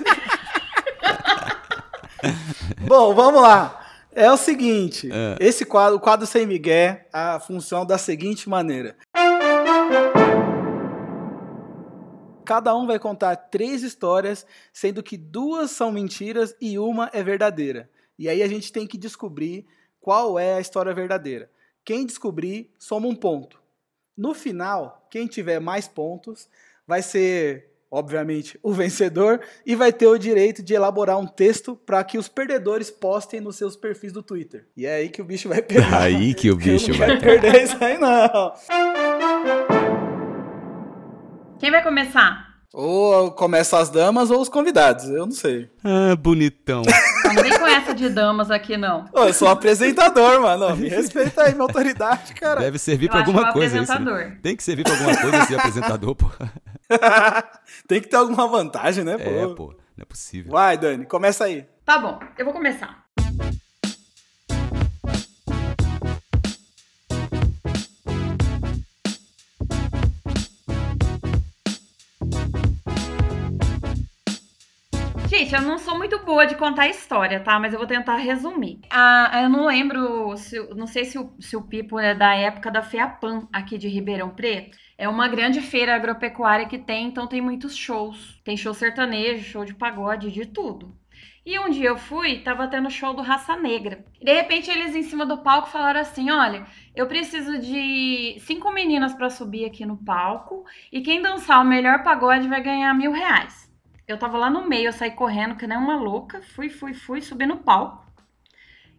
[2.86, 3.86] Bom, vamos lá.
[4.12, 5.36] É o seguinte, é.
[5.38, 8.96] esse quadro, o quadro sem Miguel, a função da seguinte maneira.
[12.44, 17.88] Cada um vai contar três histórias, sendo que duas são mentiras e uma é verdadeira.
[18.18, 19.66] E aí a gente tem que descobrir
[20.00, 21.50] qual é a história verdadeira.
[21.84, 23.60] Quem descobrir, soma um ponto.
[24.18, 26.48] No final, quem tiver mais pontos
[26.84, 32.04] vai ser obviamente, o vencedor e vai ter o direito de elaborar um texto para
[32.04, 34.66] que os perdedores postem nos seus perfis do Twitter.
[34.76, 35.88] E é aí que o bicho vai pegar.
[36.02, 38.52] Aí que o bicho vai perder isso aí não.
[41.58, 42.47] Quem vai começar?
[42.74, 45.70] Ou começa as damas ou os convidados, eu não sei.
[45.82, 46.82] Ah, bonitão.
[47.28, 49.04] Não vem com essa de damas aqui, não.
[49.12, 50.74] Ô, eu sou apresentador, mano.
[50.76, 52.60] Me respeita aí, minha autoridade, cara.
[52.60, 53.98] Deve servir pra alguma coisa isso.
[54.00, 54.38] Né?
[54.42, 56.30] Tem que servir pra alguma coisa ser apresentador, pô.
[57.86, 59.28] Tem que ter alguma vantagem, né, pô?
[59.28, 59.66] É, pô.
[59.94, 60.52] Não é possível.
[60.52, 61.66] Vai, Dani, começa aí.
[61.84, 63.04] Tá bom, eu vou começar.
[75.48, 77.58] Gente, eu não sou muito boa de contar história, tá?
[77.58, 78.80] Mas eu vou tentar resumir.
[78.90, 82.70] Ah, eu não lembro, se, não sei se o, se o Pipo é da época
[82.70, 84.76] da FEAPAN, aqui de Ribeirão Preto.
[84.98, 88.38] É uma grande feira agropecuária que tem, então tem muitos shows.
[88.44, 90.94] Tem show sertanejo, show de pagode, de tudo.
[91.46, 94.04] E um dia eu fui, tava tendo show do Raça Negra.
[94.20, 99.14] De repente eles em cima do palco falaram assim: olha, eu preciso de cinco meninas
[99.14, 103.67] para subir aqui no palco e quem dançar o melhor pagode vai ganhar mil reais.
[104.08, 107.20] Eu tava lá no meio, eu saí correndo que nem uma louca, fui, fui, fui,
[107.20, 108.06] subi no palco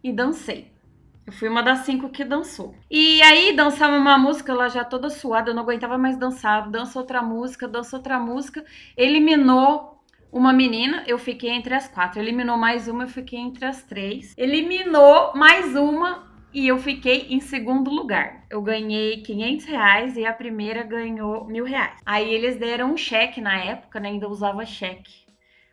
[0.04, 0.72] e dancei.
[1.26, 2.76] Eu fui uma das cinco que dançou.
[2.91, 6.69] E aí dançava uma música, ela já toda suada, eu não aguentava mais dançar.
[6.69, 8.63] Dança outra música, dança outra música.
[8.95, 10.00] Eliminou
[10.32, 12.19] uma menina, eu fiquei entre as quatro.
[12.19, 14.36] Eliminou mais uma, eu fiquei entre as três.
[14.38, 18.43] Eliminou mais uma, e eu fiquei em segundo lugar.
[18.49, 21.99] Eu ganhei 500 reais e a primeira ganhou mil reais.
[22.05, 24.09] Aí eles deram um cheque na época, né?
[24.09, 25.29] Ainda usava cheque.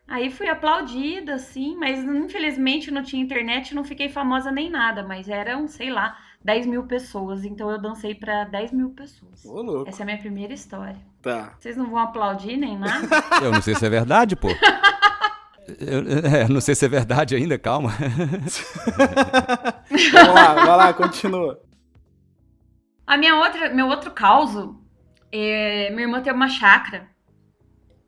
[0.09, 5.29] Aí fui aplaudida, assim, mas infelizmente não tinha internet, não fiquei famosa nem nada, mas
[5.29, 7.45] eram, sei lá, 10 mil pessoas.
[7.45, 9.45] Então eu dancei para 10 mil pessoas.
[9.45, 9.89] Ô, louco.
[9.89, 10.97] Essa é a minha primeira história.
[11.21, 11.55] Tá.
[11.59, 13.09] Vocês não vão aplaudir nem nada?
[13.43, 14.47] Eu não sei se é verdade, pô.
[15.69, 15.99] Eu,
[16.31, 17.93] é, não sei se é verdade ainda, calma.
[19.91, 21.61] Vamos lá, vai lá, continua.
[23.07, 24.81] A minha outra, meu outro caso,
[25.31, 27.09] é, minha irmã tem uma chácara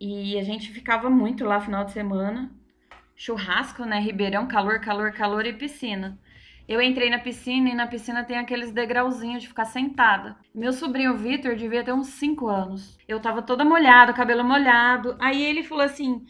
[0.01, 2.51] e a gente ficava muito lá final de semana.
[3.16, 3.99] Churrasco, né?
[3.99, 6.18] Ribeirão, calor, calor, calor e piscina.
[6.68, 10.37] Eu entrei na piscina e na piscina tem aqueles degrauzinhos de ficar sentada.
[10.55, 12.99] Meu sobrinho Vitor devia ter uns 5 anos.
[13.09, 15.16] Eu tava toda molhada, cabelo molhado.
[15.18, 16.25] Aí ele falou assim: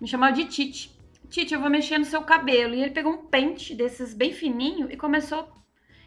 [0.00, 0.98] me chamava de Tite.
[1.28, 2.74] Tite, eu vou mexer no seu cabelo.
[2.74, 5.46] E ele pegou um pente desses bem fininho e começou a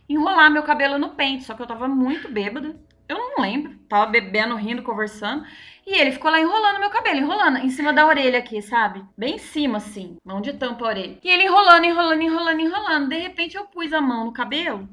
[0.09, 1.43] enrolar meu cabelo no pente.
[1.43, 2.75] Só que eu tava muito bêbada.
[3.07, 3.77] Eu não lembro.
[3.87, 5.45] Tava bebendo, rindo, conversando.
[5.85, 9.03] E ele ficou lá enrolando meu cabelo, enrolando em cima da orelha aqui, sabe?
[9.17, 10.17] Bem em cima, assim.
[10.25, 11.19] Mão de tampa a orelha.
[11.23, 13.09] E ele enrolando, enrolando, enrolando, enrolando.
[13.09, 14.89] De repente eu pus a mão no cabelo.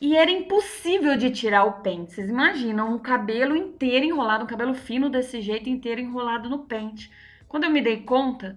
[0.00, 2.12] E era impossível de tirar o pente.
[2.12, 7.08] Vocês imaginam um cabelo inteiro enrolado, um cabelo fino desse jeito, inteiro enrolado no pente.
[7.52, 8.56] Quando eu me dei conta,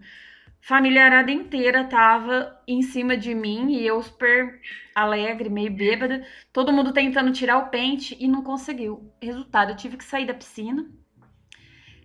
[0.61, 4.61] familiarada inteira tava em cima de mim e eu super
[4.95, 9.11] alegre, meio bêbada, todo mundo tentando tirar o pente e não conseguiu.
[9.21, 10.89] Resultado, eu tive que sair da piscina.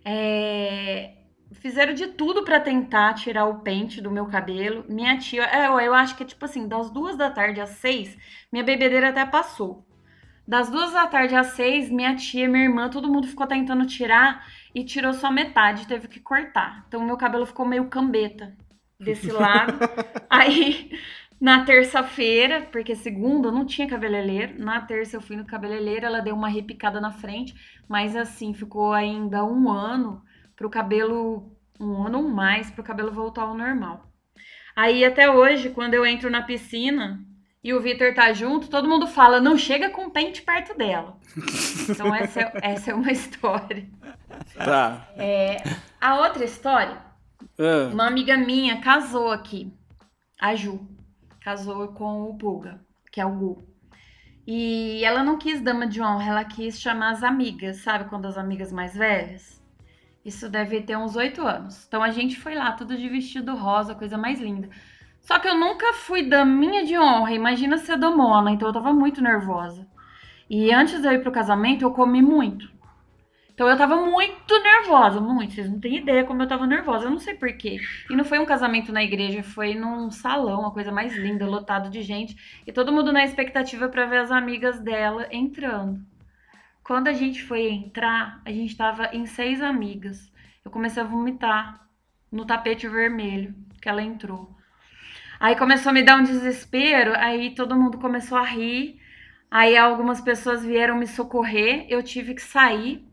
[0.03, 1.13] É...
[1.53, 4.83] Fizeram de tudo para tentar tirar o pente do meu cabelo.
[4.89, 8.17] Minha tia, é, eu acho que é tipo assim, das duas da tarde às seis,
[8.51, 9.85] minha bebedeira até passou.
[10.51, 14.45] Das duas da tarde às seis, minha tia, minha irmã, todo mundo ficou tentando tirar
[14.75, 16.83] e tirou só metade, teve que cortar.
[16.89, 18.53] Então meu cabelo ficou meio cambeta
[18.99, 19.79] desse lado.
[20.29, 20.91] Aí
[21.39, 26.35] na terça-feira, porque segunda não tinha cabeleireiro, na terça eu fui no cabeleireiro, ela deu
[26.35, 27.55] uma repicada na frente,
[27.87, 30.21] mas assim ficou ainda um ano
[30.57, 34.11] pro cabelo, um ano ou mais pro cabelo voltar ao normal.
[34.75, 37.25] Aí até hoje, quando eu entro na piscina,
[37.63, 41.17] e o Vitor tá junto, todo mundo fala, não chega com pente perto dela.
[41.89, 43.87] Então essa é, essa é uma história.
[44.55, 45.07] Tá.
[45.15, 45.57] É,
[45.99, 46.97] a outra história,
[47.59, 47.89] ah.
[47.91, 49.71] uma amiga minha casou aqui,
[50.39, 50.87] a Ju,
[51.41, 53.71] casou com o Pulga, que é o Gu.
[54.45, 58.09] E ela não quis dama de honra, ela quis chamar as amigas, sabe?
[58.09, 59.61] Quando as amigas mais velhas.
[60.25, 61.85] Isso deve ter uns oito anos.
[61.87, 64.69] Então a gente foi lá, tudo de vestido rosa, coisa mais linda.
[65.21, 69.21] Só que eu nunca fui daminha de honra, imagina ser domona, então eu tava muito
[69.21, 69.87] nervosa.
[70.49, 72.69] E antes de eu ir pro casamento, eu comi muito.
[73.53, 75.53] Então eu tava muito nervosa, muito.
[75.53, 77.79] Vocês não têm ideia como eu tava nervosa, eu não sei porquê.
[78.09, 81.89] E não foi um casamento na igreja, foi num salão, uma coisa mais linda, lotado
[81.89, 82.35] de gente.
[82.65, 86.03] E todo mundo na expectativa para ver as amigas dela entrando.
[86.83, 90.31] Quando a gente foi entrar, a gente tava em seis amigas.
[90.65, 91.87] Eu comecei a vomitar
[92.31, 94.55] no tapete vermelho que ela entrou.
[95.41, 99.01] Aí começou a me dar um desespero, aí todo mundo começou a rir.
[99.49, 103.03] Aí algumas pessoas vieram me socorrer, eu tive que sair.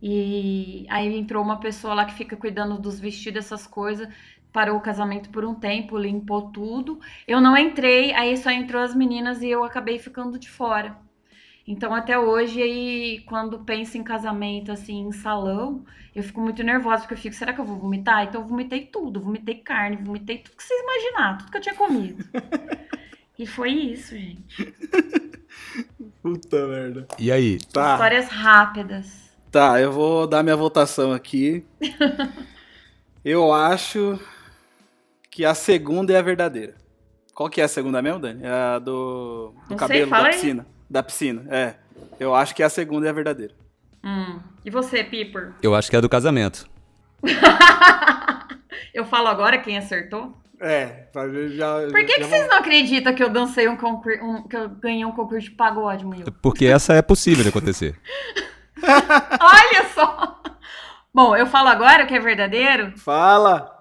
[0.00, 4.08] E aí entrou uma pessoa lá que fica cuidando dos vestidos, essas coisas.
[4.52, 7.00] Parou o casamento por um tempo, limpou tudo.
[7.26, 10.96] Eu não entrei, aí só entrou as meninas e eu acabei ficando de fora.
[11.66, 17.02] Então, até hoje, aí, quando penso em casamento, assim, em salão, eu fico muito nervosa,
[17.02, 18.24] porque eu fico, será que eu vou vomitar?
[18.24, 21.74] Então, eu vomitei tudo, vomitei carne, vomitei tudo que vocês imaginaram, tudo que eu tinha
[21.74, 22.24] comido.
[23.38, 24.74] e foi isso, gente.
[26.22, 27.06] Puta merda.
[27.18, 27.58] E aí?
[27.72, 27.92] Tá.
[27.92, 29.30] Histórias rápidas.
[29.50, 31.64] Tá, eu vou dar minha votação aqui.
[33.24, 34.18] eu acho
[35.30, 36.74] que a segunda é a verdadeira.
[37.34, 38.42] Qual que é a segunda mesmo, Dani?
[38.42, 40.66] É a do, do cabelo sei, da piscina.
[40.68, 40.79] Aí.
[40.90, 41.76] Da piscina, é.
[42.18, 43.54] Eu acho que a segunda é a verdadeira.
[44.02, 44.40] Hum.
[44.64, 45.52] E você, Piper?
[45.62, 46.68] Eu acho que é a do casamento.
[48.92, 50.36] eu falo agora quem acertou?
[50.60, 51.06] É,
[51.50, 51.80] já.
[51.90, 54.22] Por que, já que vocês não acreditam que eu dancei um concurso.
[54.22, 56.26] Um, que eu ganhei um concurso de pagode, meu?
[56.42, 57.98] Porque essa é possível de acontecer.
[58.82, 60.42] Olha só!
[61.14, 62.92] Bom, eu falo agora que é verdadeiro?
[62.98, 63.79] Fala!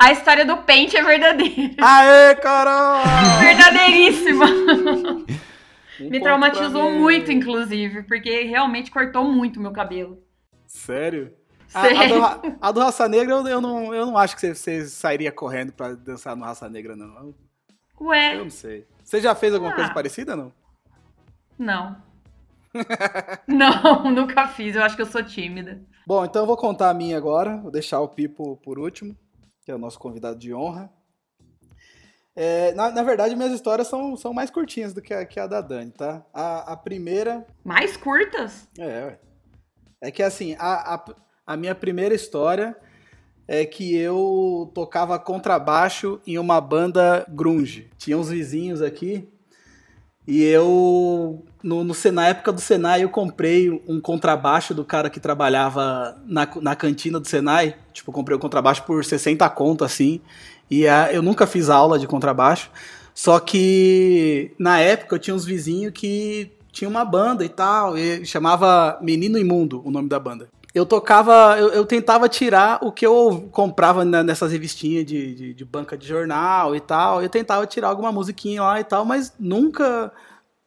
[0.00, 1.74] A história do pente é verdadeira.
[1.78, 3.02] Aê, Carol!
[3.38, 4.46] Verdadeiríssima.
[6.00, 10.18] Me traumatizou muito, inclusive, porque realmente cortou muito meu cabelo.
[10.66, 11.34] Sério?
[11.68, 12.24] Sério?
[12.24, 14.54] A, a, do, a, do, Raça Negra, eu, eu, não, eu não acho que você,
[14.54, 17.34] você sairia correndo pra dançar no Raça Negra, não.
[18.00, 18.36] Ué?
[18.36, 18.86] Eu não sei.
[19.04, 19.76] Você já fez alguma ah.
[19.76, 20.50] coisa parecida, não?
[21.58, 22.02] Não.
[23.46, 24.74] não, nunca fiz.
[24.74, 25.78] Eu acho que eu sou tímida.
[26.06, 27.58] Bom, então eu vou contar a minha agora.
[27.58, 29.14] Vou deixar o Pipo por último
[29.62, 30.92] que é o nosso convidado de honra.
[32.34, 35.46] É, na, na, verdade, minhas histórias são, são mais curtinhas do que a, que a
[35.46, 36.24] da Dani, tá?
[36.32, 37.46] A, a primeira.
[37.64, 38.68] Mais curtas?
[38.78, 39.18] É,
[40.00, 41.04] É que assim, a, a,
[41.46, 42.76] a minha primeira história
[43.46, 47.90] é que eu tocava contrabaixo em uma banda grunge.
[47.98, 49.28] Tinha uns vizinhos aqui
[50.24, 55.20] e eu, no, no, na época do Senai, eu comprei um contrabaixo do cara que
[55.20, 57.76] trabalhava na, na cantina do Senai.
[57.92, 60.20] Tipo, comprei o um contrabaixo por 60 conto, assim.
[60.70, 62.70] E a, eu nunca fiz aula de contrabaixo.
[63.14, 67.98] Só que na época eu tinha uns vizinhos que tinha uma banda e tal.
[67.98, 72.92] E chamava Menino Imundo, o nome da banda eu tocava, eu, eu, tentava tirar o
[72.92, 77.22] que eu comprava nessas revistinhas de, de, de, banca de jornal e tal.
[77.22, 80.12] Eu tentava tirar alguma musiquinha lá e tal, mas nunca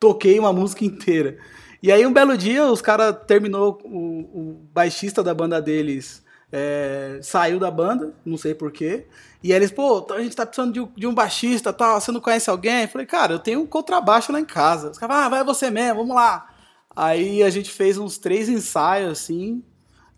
[0.04, 1.38] toquei uma música inteira.
[1.82, 7.20] E aí um belo dia os caras terminou, o, o, baixista da banda deles é,
[7.22, 9.06] saiu da banda, não sei porquê.
[9.42, 12.50] E eles, pô, a gente tá precisando de, de um baixista tal, você não conhece
[12.50, 12.82] alguém?
[12.82, 14.92] Eu falei, cara, eu tenho um contrabaixo lá em casa.
[14.92, 16.50] Os caras, ah, vai você mesmo, vamos lá.
[16.94, 19.64] Aí a gente fez uns três ensaios, assim,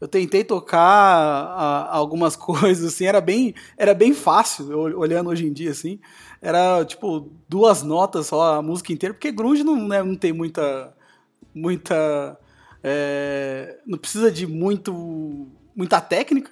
[0.02, 4.68] eu tentei tocar a, algumas coisas, assim, era bem, era bem fácil,
[4.98, 6.00] olhando hoje em dia, assim.
[6.42, 10.94] Era, tipo, duas notas só a música inteira, porque grunge não, né, não tem muita...
[11.54, 12.38] muita
[12.84, 16.52] é, não precisa de muito, muita técnica,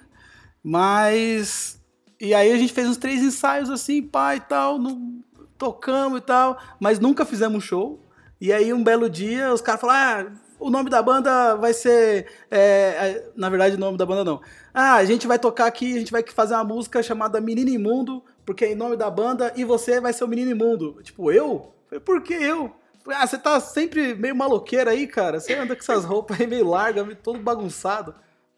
[0.62, 1.80] mas...
[2.20, 5.22] E aí a gente fez uns três ensaios, assim, pá, e tal, no,
[5.58, 8.00] tocamos e tal, mas nunca fizemos um show.
[8.40, 12.26] E aí um belo dia os caras falaram, ah, o nome da banda vai ser.
[12.50, 14.40] É, na verdade, o nome da banda não.
[14.72, 18.22] Ah, a gente vai tocar aqui, a gente vai fazer uma música chamada Menino Imundo,
[18.44, 21.02] porque é em nome da banda, e você vai ser o Menino Imundo.
[21.02, 21.72] Tipo, eu?
[22.04, 22.74] Por que eu?
[23.08, 25.38] Ah, você tá sempre meio maloqueiro aí, cara.
[25.40, 28.14] Você anda com essas roupas aí meio largas, todo bagunçado.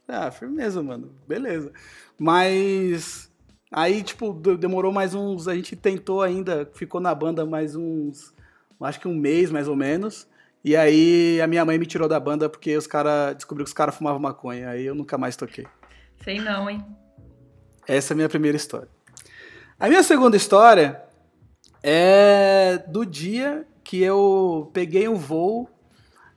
[0.07, 1.15] Ah, firmeza, mano.
[1.27, 1.73] Beleza.
[2.19, 3.31] Mas.
[3.73, 5.49] Aí, tipo, demorou mais uns.
[5.49, 8.33] A gente tentou ainda, ficou na banda mais uns.
[8.81, 10.29] Acho que um mês mais ou menos.
[10.65, 13.75] E aí a minha mãe me tirou da banda porque os caras descobriu que os
[13.75, 14.71] caras fumavam maconha.
[14.71, 15.67] Aí eu nunca mais toquei.
[16.23, 16.85] Sei não, hein?
[17.87, 18.89] Essa é a minha primeira história.
[19.79, 21.03] A minha segunda história
[21.83, 25.69] é do dia que eu peguei um voo.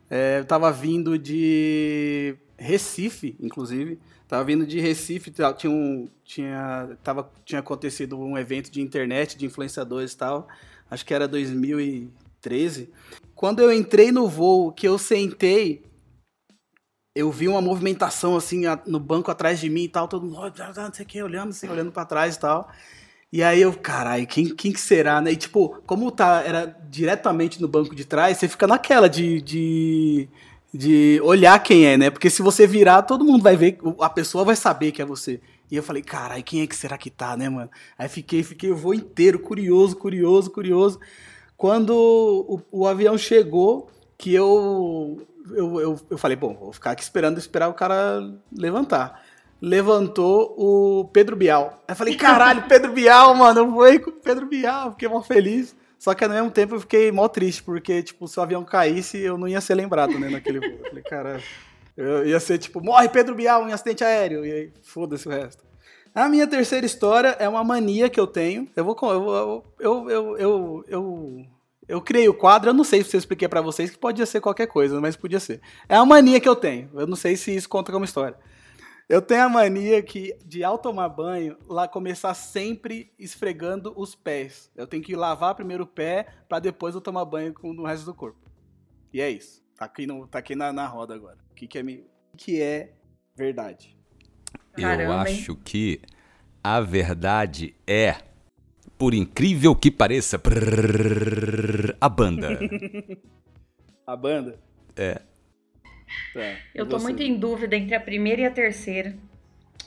[0.09, 3.97] É, eu tava vindo de Recife, inclusive.
[4.27, 9.45] Tava vindo de Recife, tinha, um, tinha, tava, tinha acontecido um evento de internet, de
[9.45, 10.47] influenciadores e tal.
[10.91, 12.89] Acho que era 2013.
[13.33, 15.85] Quando eu entrei no voo, que eu sentei,
[17.15, 20.93] eu vi uma movimentação assim no banco atrás de mim e tal, todo mundo, não
[20.93, 22.69] sei o que, olhando assim, olhando para trás e tal.
[23.31, 25.31] E aí eu, caralho, quem, quem que será, né?
[25.31, 30.29] E tipo, como tá, era diretamente no banco de trás, você fica naquela de, de,
[30.73, 32.09] de olhar quem é, né?
[32.09, 35.39] Porque se você virar, todo mundo vai ver, a pessoa vai saber que é você.
[35.69, 37.69] E eu falei, caralho, quem é que será que tá, né, mano?
[37.97, 40.99] Aí fiquei, fiquei o voo inteiro, curioso, curioso, curioso.
[41.55, 47.03] Quando o, o avião chegou, que eu, eu, eu, eu falei, bom, vou ficar aqui
[47.03, 49.28] esperando, esperar o cara levantar
[49.61, 51.83] levantou o Pedro Bial.
[51.87, 55.21] Aí eu falei, caralho, Pedro Bial, mano, eu vou com o Pedro Bial, fiquei mó
[55.21, 55.75] feliz.
[55.97, 59.17] Só que ao mesmo tempo eu fiquei mó triste, porque, tipo, se o avião caísse,
[59.17, 60.79] eu não ia ser lembrado, né, naquele voo.
[60.81, 61.43] Eu falei, cara,
[61.97, 65.69] eu ia ser tipo, morre Pedro Bial em acidente aéreo, e aí foda-se o resto.
[66.15, 68.67] A minha terceira história é uma mania que eu tenho.
[68.75, 68.97] Eu vou.
[69.01, 71.45] Eu, eu, eu, eu, eu,
[71.87, 74.41] eu criei o quadro, eu não sei se eu expliquei para vocês que podia ser
[74.41, 75.61] qualquer coisa, mas podia ser.
[75.87, 76.89] É uma mania que eu tenho.
[76.93, 78.37] Eu não sei se isso conta como história.
[79.09, 84.71] Eu tenho a mania que, de ao tomar banho, lá começar sempre esfregando os pés.
[84.75, 88.05] Eu tenho que lavar primeiro o pé para depois eu tomar banho com o resto
[88.05, 88.39] do corpo.
[89.11, 89.63] E é isso.
[89.75, 91.39] Tá aqui, no, tá aqui na, na roda agora.
[91.49, 91.83] O que, que, é,
[92.37, 92.93] que é
[93.35, 93.97] verdade?
[94.73, 95.59] Caramba, eu acho hein?
[95.65, 96.01] que
[96.63, 98.15] a verdade é,
[98.95, 102.59] por incrível que pareça, prrr, a banda.
[104.05, 104.59] a banda?
[104.95, 105.19] É.
[106.33, 107.03] Tá, eu tô você?
[107.03, 109.15] muito em dúvida entre a primeira e a terceira.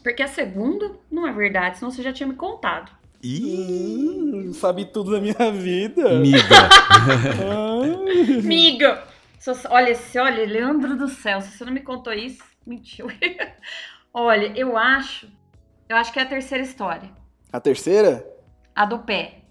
[0.03, 2.91] Porque a segunda não é verdade, senão você já tinha me contado.
[3.23, 6.19] Ih, hum, sabe tudo da minha vida.
[6.19, 6.69] Miga.
[8.43, 9.05] Miga.
[9.71, 13.07] Olha, se, olha, Leandro do céu, se você não me contou isso, mentiu.
[14.13, 15.29] olha, eu acho.
[15.89, 17.11] Eu acho que é a terceira história.
[17.53, 18.27] A terceira?
[18.75, 19.42] A do pé.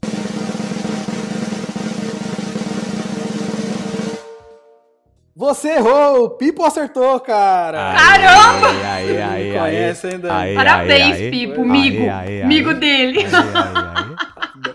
[5.36, 6.26] Você errou!
[6.26, 7.94] O Pipo acertou, cara!
[7.96, 8.68] Caramba!
[8.70, 10.36] Aí, aí, aí, conhece ainda.
[10.36, 12.04] Aí, Parabéns, aí, Pipo, amigo.
[12.44, 13.20] Amigo dele.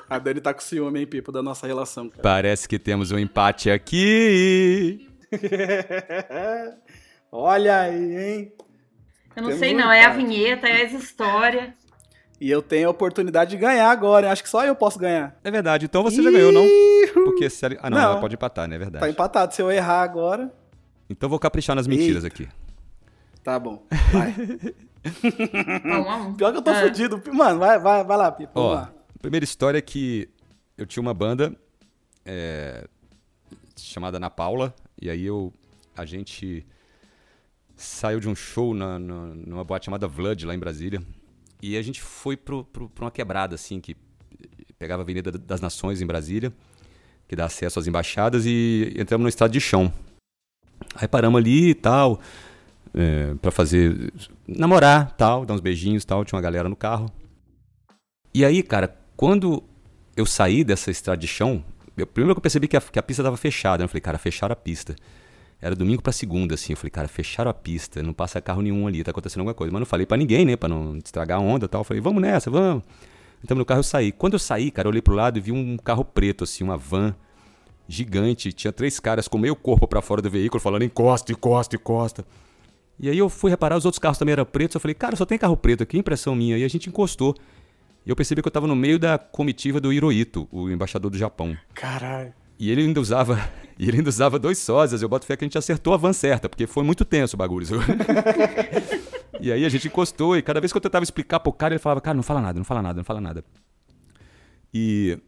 [0.09, 2.09] A Dani tá com ciúme, hein, Pipo, da nossa relação.
[2.09, 2.23] Cara.
[2.23, 5.07] Parece que temos um empate aqui.
[7.31, 8.53] Olha aí, hein?
[9.37, 9.88] Eu não temos sei, não.
[9.88, 11.86] Um é a vinheta, é as histórias.
[12.40, 14.31] E eu tenho a oportunidade de ganhar agora.
[14.31, 15.38] Acho que só eu posso ganhar.
[15.42, 15.87] É verdade.
[15.87, 16.66] Então você já ganhou, não?
[17.25, 17.77] Porque se ela...
[17.81, 18.77] Ah, não, não, ela pode empatar, né?
[18.77, 19.05] É verdade.
[19.05, 19.55] Tá empatado.
[19.55, 20.53] Se eu errar agora.
[21.09, 22.35] Então vou caprichar nas mentiras Eita.
[22.35, 22.49] aqui.
[23.42, 23.83] Tá bom.
[24.12, 24.35] Vai.
[26.37, 26.83] Pior que eu tô é.
[26.83, 27.22] fudido.
[27.33, 28.53] Mano, vai, vai, vai lá, Pipo.
[28.55, 28.92] Ó, lá.
[29.14, 30.29] A primeira história é que
[30.77, 31.57] eu tinha uma banda
[32.25, 32.87] é,
[33.77, 34.75] chamada Na Paula.
[35.01, 35.53] E aí eu.
[35.96, 36.66] A gente
[37.77, 41.01] saiu de um show na, na, numa boate chamada Vlad, lá em Brasília.
[41.67, 42.55] E a gente foi para
[43.01, 43.97] uma quebrada, assim, que
[44.79, 46.53] pegava a Avenida das Nações em Brasília,
[47.27, 49.93] que dá acesso às embaixadas, e entramos no estado de chão.
[50.95, 52.21] Aí paramos ali e tal,
[52.95, 54.13] é, para fazer.
[54.47, 57.11] namorar tal, dar uns beijinhos tal, tinha uma galera no carro.
[58.33, 59.65] E aí, cara, quando
[60.17, 61.65] eu saí dessa estrada de chão,
[61.97, 64.19] eu, primeiro que eu percebi que a, que a pista estava fechada, eu falei, cara,
[64.19, 64.95] fecharam a pista.
[65.61, 66.73] Era domingo pra segunda, assim.
[66.73, 69.73] Eu falei, cara, fecharam a pista, não passa carro nenhum ali, tá acontecendo alguma coisa.
[69.73, 70.57] Mas não falei para ninguém, né?
[70.57, 71.81] Pra não estragar a onda e tal.
[71.81, 72.83] Eu falei, vamos nessa, vamos.
[73.42, 74.12] Então no carro eu saí.
[74.12, 76.77] Quando eu saí, cara, eu olhei pro lado e vi um carro preto, assim, uma
[76.77, 77.14] van
[77.88, 78.53] gigante.
[78.53, 82.25] Tinha três caras com meio corpo para fora do veículo, falando encosta, encosta, encosta.
[82.99, 84.75] E aí eu fui reparar, os outros carros também eram pretos.
[84.75, 86.57] Eu falei, cara, só tem carro preto aqui, impressão minha.
[86.59, 87.35] E a gente encostou.
[88.05, 91.19] E eu percebi que eu tava no meio da comitiva do Hirohito, o embaixador do
[91.19, 91.57] Japão.
[91.75, 92.33] Caralho.
[92.59, 93.38] E ele ainda usava,
[93.79, 95.03] e ele ainda usava dois sósias.
[95.03, 97.38] Eu boto fé que a gente acertou a van certa, porque foi muito tenso o
[97.38, 97.66] bagulho.
[99.40, 101.79] e aí a gente encostou e cada vez que eu tentava explicar pro cara, ele
[101.79, 103.45] falava: "Cara, não fala nada, não fala nada, não fala nada".
[104.73, 105.19] E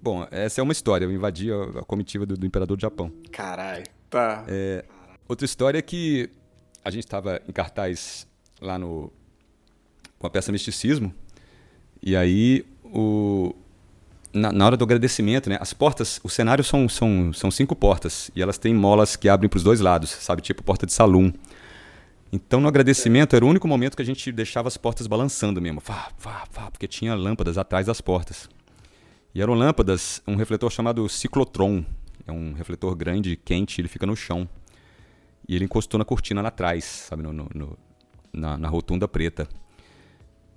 [0.00, 1.04] bom, essa é uma história.
[1.04, 3.12] Eu invadi a, a comitiva do, do, imperador do Japão.
[3.30, 3.84] Caralho.
[4.10, 4.44] Tá.
[4.48, 4.84] É,
[5.28, 6.28] outra história é que
[6.84, 8.26] a gente estava em cartaz
[8.60, 9.12] lá no
[10.18, 11.12] com a peça Misticismo.
[12.00, 13.54] E aí o
[14.32, 15.58] na, na, hora do agradecimento, né?
[15.60, 19.48] As portas, o cenário são, são, são cinco portas e elas têm molas que abrem
[19.48, 20.42] para os dois lados, sabe?
[20.42, 21.32] Tipo porta de salão.
[22.32, 25.80] Então, no agradecimento, era o único momento que a gente deixava as portas balançando mesmo.
[25.80, 28.48] Fá, fá, fá, porque tinha lâmpadas atrás das portas.
[29.34, 31.84] E eram lâmpadas, um refletor chamado ciclotron.
[32.26, 34.48] É um refletor grande, quente, ele fica no chão.
[35.46, 37.22] E ele encostou na cortina lá atrás, sabe?
[37.22, 37.78] No, no, no
[38.32, 39.46] na, na rotunda preta.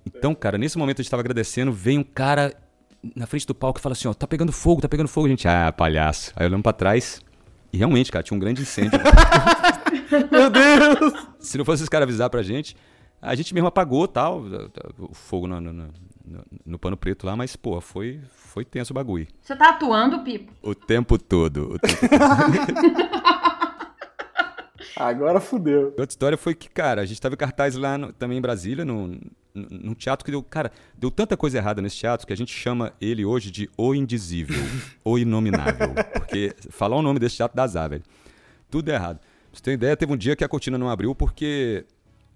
[0.04, 2.54] Então, cara, nesse momento a gente estava agradecendo, vem um cara
[3.14, 5.26] na frente do palco e fala assim, ó, tá pegando fogo, tá pegando fogo.
[5.26, 6.32] A gente, ah, palhaço.
[6.36, 7.20] Aí olhamos pra trás
[7.72, 8.98] e realmente, cara, tinha um grande incêndio.
[10.30, 11.12] Meu Deus!
[11.38, 12.76] Se não fosse os caras avisar pra gente,
[13.20, 14.44] a gente mesmo apagou tal,
[14.98, 15.90] o fogo no, no, no,
[16.64, 19.26] no pano preto lá, mas, pô, foi, foi tenso o bagulho.
[19.40, 20.52] Você tá atuando, Pipo?
[20.62, 21.74] O tempo todo.
[21.74, 23.26] O tempo todo.
[24.96, 25.86] Agora fudeu.
[25.88, 28.84] Outra história foi que, cara, a gente tava em cartaz lá no, também em Brasília,
[28.84, 29.20] num,
[29.70, 30.42] num teatro que deu.
[30.42, 33.94] Cara, deu tanta coisa errada nesse teatro que a gente chama ele hoje de O
[33.94, 34.62] Indizível,
[35.04, 35.94] O Inominável.
[36.12, 38.02] Porque falar o nome desse teatro dá azar, velho.
[38.70, 39.18] Tudo errado.
[39.18, 41.86] Pra você ter ideia, teve um dia que a cortina não abriu porque.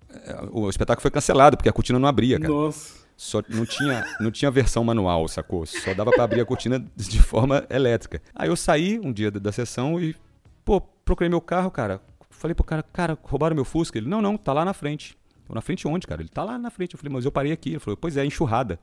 [0.09, 2.53] Eh, o espetáculo foi cancelado, porque a cortina não abria, cara.
[2.53, 3.01] Nossa.
[3.17, 5.67] Só não tinha, não tinha versão manual, sacou?
[5.67, 8.23] Só dava para abrir a cortina de forma elétrica.
[8.35, 10.17] Aí eu saí um dia da, da sessão e,
[10.65, 12.01] pô, procurei meu carro, cara.
[12.31, 13.99] Falei pro cara, cara, roubaram meu Fusca?
[13.99, 15.19] Ele, não, não, tá lá na frente.
[15.55, 16.23] Na frente onde, cara?
[16.23, 16.95] Ele tá lá na frente.
[16.95, 17.71] Eu falei, mas eu parei aqui.
[17.71, 18.79] Ele falou, pois é, enxurrada.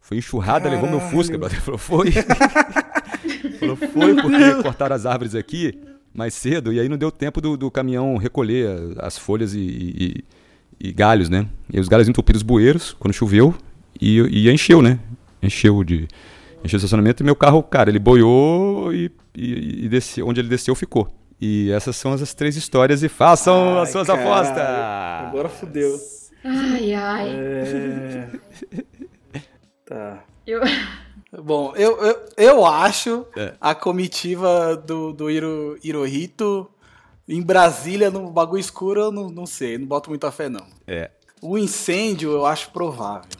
[0.00, 0.82] Foi enxurrada, Caralho.
[0.82, 1.34] levou meu Fusca.
[1.34, 2.12] Ele falou, foi.
[3.58, 5.78] falou, foi porque cortaram as árvores aqui
[6.12, 8.68] mais cedo e aí não deu tempo do, do caminhão recolher
[8.98, 10.24] as folhas e, e,
[10.88, 11.46] e, galhos, né?
[11.72, 13.54] E os galhos entupiram os bueiros quando choveu
[14.00, 14.98] e, e encheu, né?
[15.42, 16.08] Encheu de
[16.64, 20.48] encheu o estacionamento e meu carro, cara, ele boiou e, e, e desceu, onde ele
[20.48, 21.08] desceu ficou.
[21.40, 24.30] E essas são as três histórias e façam ai, as suas caralho.
[24.30, 25.28] apostas.
[25.28, 25.98] Agora fudeu.
[26.44, 27.28] Ai, ai.
[27.30, 28.28] É...
[29.86, 30.24] tá.
[30.46, 30.60] Eu...
[31.42, 33.54] Bom, eu, eu, eu acho é.
[33.60, 36.68] a comitiva do, do Hiro, Hirohito
[37.28, 40.66] em Brasília, no bagulho escuro, eu não, não sei, não boto muita fé, não.
[40.88, 41.12] É.
[41.40, 43.30] O incêndio eu acho provável.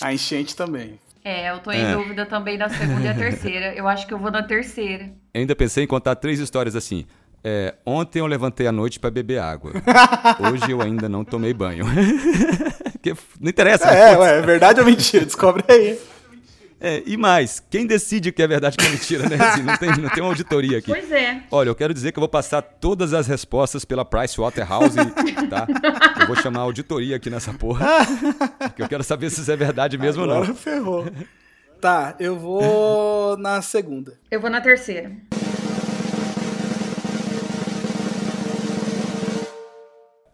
[0.00, 1.00] A enchente também.
[1.28, 1.92] É, eu tô em é.
[1.92, 3.74] dúvida também da segunda e a terceira.
[3.74, 5.10] Eu acho que eu vou na terceira.
[5.34, 7.04] Eu ainda pensei em contar três histórias assim.
[7.44, 9.72] É, ontem eu levantei à noite para beber água.
[10.40, 11.84] Hoje eu ainda não tomei banho.
[13.38, 13.90] não interessa.
[13.90, 15.26] É, ué, é verdade ou mentira?
[15.26, 15.98] Descobre aí.
[16.80, 19.36] É, e mais, quem decide que é verdade ou que é mentira, né?
[19.36, 20.92] Assim, não, tem, não tem uma auditoria aqui.
[20.92, 21.42] Pois é.
[21.50, 24.96] Olha, eu quero dizer que eu vou passar todas as respostas pela Pricewaterhouse,
[25.50, 25.66] tá?
[26.20, 27.84] Eu vou chamar a auditoria aqui nessa porra.
[28.58, 30.54] Porque eu quero saber se isso é verdade mesmo Agora ou não.
[30.54, 31.06] ferrou.
[31.80, 34.18] Tá, eu vou na segunda.
[34.30, 35.12] Eu vou na terceira.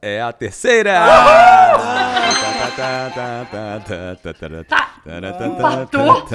[0.07, 1.02] É a terceira!
[5.46, 6.26] Empatou.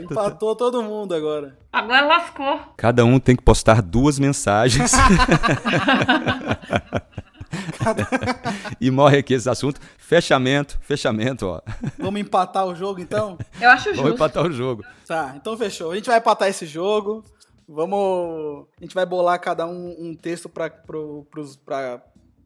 [0.00, 1.58] Empatou todo mundo agora.
[1.70, 2.60] Agora lascou.
[2.78, 4.90] Cada um tem que postar duas mensagens.
[8.80, 9.78] e morre aqui esse assunto.
[9.98, 11.60] Fechamento, fechamento, ó.
[11.98, 13.36] Vamos empatar o jogo então?
[13.60, 14.02] Eu acho justo.
[14.02, 14.82] Vamos empatar o jogo.
[15.06, 15.92] Tá, então fechou.
[15.92, 17.22] A gente vai empatar esse jogo.
[17.68, 18.66] Vamos.
[18.78, 22.02] A gente vai bolar cada um um texto para pro, pros, pra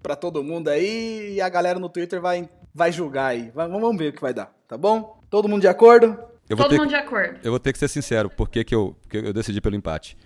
[0.07, 3.51] para todo mundo aí e a galera no Twitter vai, vai julgar aí.
[3.53, 5.21] Vamos ver o que vai dar, tá bom?
[5.29, 6.17] Todo mundo de acordo?
[6.49, 7.41] todo mundo que, de acordo.
[7.43, 10.17] Eu vou ter que ser sincero, por que, eu, que eu decidi pelo empate?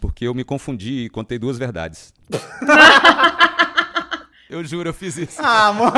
[0.00, 2.14] Porque eu me confundi e contei duas verdades.
[4.48, 5.42] eu juro, eu fiz isso.
[5.42, 5.92] Ah, mano.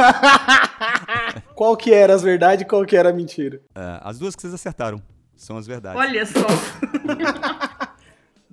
[1.54, 3.58] qual que era as verdades e qual que era a mentira?
[3.76, 5.00] Uh, as duas que vocês acertaram
[5.36, 6.00] são as verdades.
[6.00, 6.40] Olha só.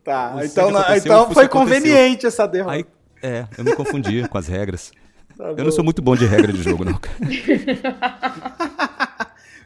[0.06, 2.76] tá, então, então foi conveniente essa derrota.
[2.76, 2.86] Aí
[3.22, 4.92] é, eu me confundi com as regras.
[5.38, 7.00] Tá eu não sou muito bom de regra de jogo, não,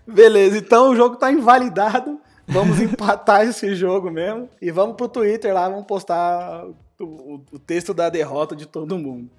[0.05, 2.19] Beleza, então o jogo tá invalidado.
[2.47, 4.49] Vamos empatar esse jogo mesmo.
[4.61, 6.65] E vamos pro Twitter lá, vamos postar
[6.99, 9.29] o, o texto da derrota de todo mundo.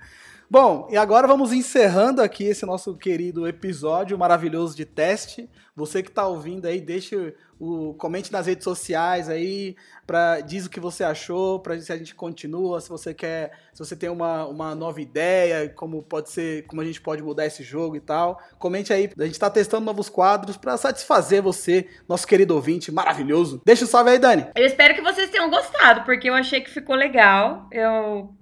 [0.53, 5.49] Bom, e agora vamos encerrando aqui esse nosso querido episódio maravilhoso de teste.
[5.75, 7.35] Você que está ouvindo aí, deixe
[7.65, 11.97] o comente nas redes sociais aí, para diz o que você achou, para se a
[11.97, 16.67] gente continua, se você quer, se você tem uma, uma nova ideia, como pode ser,
[16.67, 18.43] como a gente pode mudar esse jogo e tal.
[18.59, 19.09] Comente aí.
[19.17, 23.63] A gente está testando novos quadros para satisfazer você, nosso querido ouvinte maravilhoso.
[23.65, 24.49] Deixa o salve aí, Dani.
[24.57, 27.69] Eu espero que vocês tenham gostado, porque eu achei que ficou legal.
[27.71, 28.35] Eu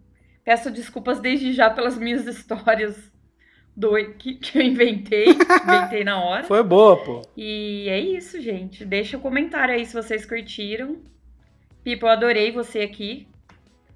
[0.45, 2.97] Peço desculpas desde já pelas minhas histórias
[3.77, 5.27] do que, que eu inventei.
[5.29, 6.45] inventei na hora.
[6.45, 7.23] Foi boa, pô.
[7.37, 8.85] E é isso, gente.
[8.85, 10.97] Deixa o um comentário aí se vocês curtiram.
[11.83, 13.27] Pipo, eu adorei você aqui.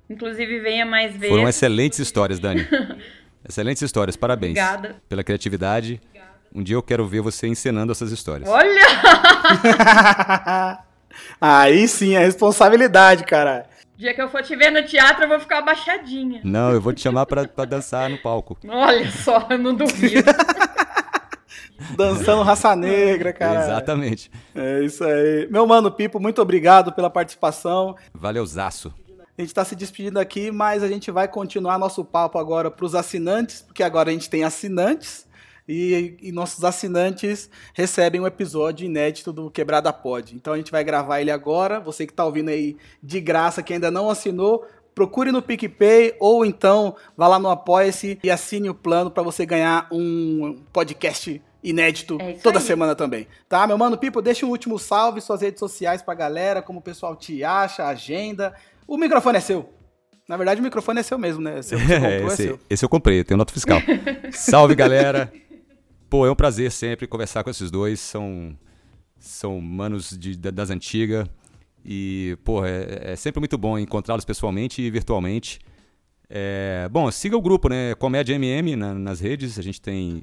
[0.08, 1.28] Inclusive, venha mais vezes.
[1.28, 2.66] Foram excelentes histórias, Dani.
[3.48, 4.52] excelentes histórias, parabéns.
[4.52, 5.02] Obrigada.
[5.08, 6.00] Pela criatividade.
[6.04, 6.34] Obrigada.
[6.54, 8.48] Um dia eu quero ver você encenando essas histórias.
[8.48, 8.86] Olha!
[11.40, 13.66] Aí sim, é responsabilidade, cara.
[13.96, 16.40] Dia que eu for te ver no teatro, eu vou ficar abaixadinha.
[16.42, 18.58] Não, eu vou te chamar pra, pra dançar no palco.
[18.68, 20.30] Olha só, eu não duvido.
[21.96, 23.62] Dançando raça negra, cara.
[23.62, 24.30] Exatamente.
[24.54, 25.48] É isso aí.
[25.50, 27.94] Meu mano Pipo, muito obrigado pela participação.
[28.12, 28.92] Valeuzaço.
[29.36, 32.84] A gente está se despedindo aqui, mas a gente vai continuar nosso papo agora para
[32.84, 35.23] os assinantes, porque agora a gente tem assinantes
[35.68, 40.34] e, e, nossos assinantes recebem um episódio inédito do Quebrada Pod.
[40.34, 41.80] Então a gente vai gravar ele agora.
[41.80, 46.44] Você que está ouvindo aí de graça, que ainda não assinou, procure no PicPay ou
[46.44, 52.18] então vá lá no Apoia-se e assine o plano para você ganhar um podcast inédito
[52.20, 52.64] é toda aí.
[52.64, 53.26] semana também.
[53.48, 56.82] Tá, meu mano Pipo, deixa um último salve, suas redes sociais pra galera, como o
[56.82, 58.54] pessoal te acha, agenda.
[58.86, 59.70] O microfone é seu.
[60.28, 61.60] Na verdade, o microfone é seu mesmo, né?
[61.60, 63.80] Seu, é, comprou, é esse, é esse eu comprei, eu tenho nota fiscal.
[64.32, 65.32] salve, galera!
[66.14, 67.98] Pô, é um prazer sempre conversar com esses dois.
[67.98, 68.56] São,
[69.18, 71.26] são manos de, das antigas.
[71.84, 75.58] E, pô, é, é sempre muito bom encontrá-los pessoalmente e virtualmente.
[76.30, 77.96] É, bom, siga o grupo, né?
[77.96, 79.58] Comédia MM na, nas redes.
[79.58, 80.22] A gente tem.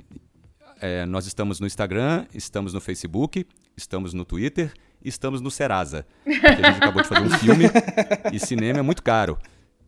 [0.80, 4.72] É, nós estamos no Instagram, estamos no Facebook, estamos no Twitter
[5.04, 6.08] e estamos no Serasa.
[6.24, 7.66] Porque a gente acabou de fazer um filme
[8.32, 9.38] e cinema é muito caro.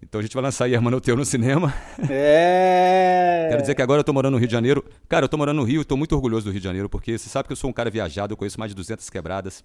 [0.04, 1.74] Então a gente vai lançar Hermano Teu no cinema.
[2.10, 3.47] É.
[3.49, 4.84] Quero dizer que agora eu tô morando no Rio de Janeiro.
[5.08, 7.18] Cara, eu tô morando no Rio e tô muito orgulhoso do Rio de Janeiro, porque
[7.18, 9.64] você sabe que eu sou um cara viajado, eu conheço mais de 200 quebradas.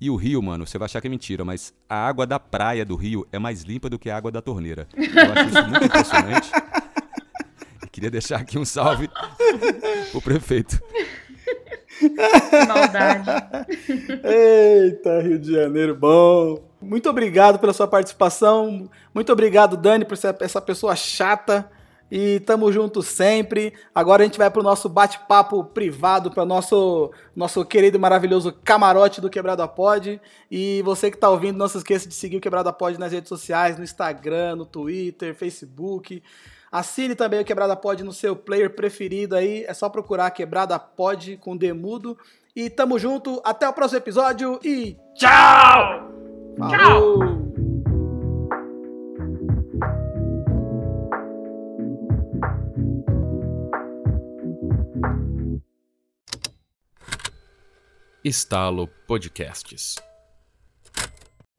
[0.00, 2.84] E o rio, mano, você vai achar que é mentira, mas a água da praia
[2.84, 4.88] do rio é mais limpa do que a água da torneira.
[4.96, 6.50] Eu acho isso muito impressionante.
[7.84, 9.08] E queria deixar aqui um salve
[10.10, 10.80] pro prefeito.
[12.66, 13.30] Maldade.
[14.24, 16.73] Eita, Rio de Janeiro, bom.
[16.84, 18.88] Muito obrigado pela sua participação.
[19.14, 21.70] Muito obrigado, Dani, por ser essa pessoa chata.
[22.10, 23.72] E tamo junto sempre.
[23.94, 29.20] Agora a gente vai pro nosso bate-papo privado, para nosso nosso querido e maravilhoso camarote
[29.20, 30.20] do Quebrada Pod.
[30.50, 33.28] E você que tá ouvindo, não se esqueça de seguir o Quebrada Pod nas redes
[33.28, 36.22] sociais, no Instagram, no Twitter, Facebook.
[36.70, 39.64] Assine também o Quebrada Pod no seu player preferido aí.
[39.66, 42.18] É só procurar Quebrada Pod com Demudo.
[42.54, 43.40] E tamo junto.
[43.44, 46.13] Até o próximo episódio e tchau!
[46.56, 47.40] Tchau!
[58.24, 60.00] Estalo Podcasts.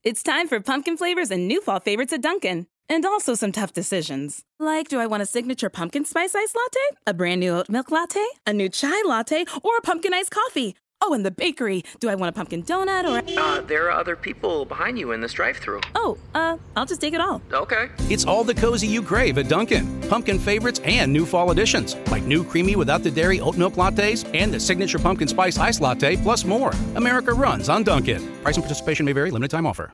[0.03, 2.67] It's time for pumpkin flavors and new fall favorites at Dunkin'.
[2.87, 4.43] And also some tough decisions.
[4.59, 6.97] Like, do I want a signature pumpkin spice ice latte?
[7.07, 8.23] A brand new oat milk latte?
[8.45, 9.45] A new chai latte?
[9.63, 10.75] Or a pumpkin iced coffee?
[11.07, 11.83] Oh, and the bakery.
[11.99, 13.39] Do I want a pumpkin donut or?
[13.39, 15.81] Uh, there are other people behind you in this drive-through.
[15.93, 17.43] Oh, uh, I'll just take it all.
[17.53, 17.89] Okay.
[18.09, 20.01] It's all the cozy you crave at Dunkin'.
[20.09, 24.27] Pumpkin favorites and new fall additions, like new creamy without the dairy oat milk lattes
[24.33, 26.71] and the signature pumpkin spice ice latte, plus more.
[26.95, 28.41] America runs on Dunkin'.
[28.41, 29.29] Price and participation may vary.
[29.29, 29.91] Limited time offer.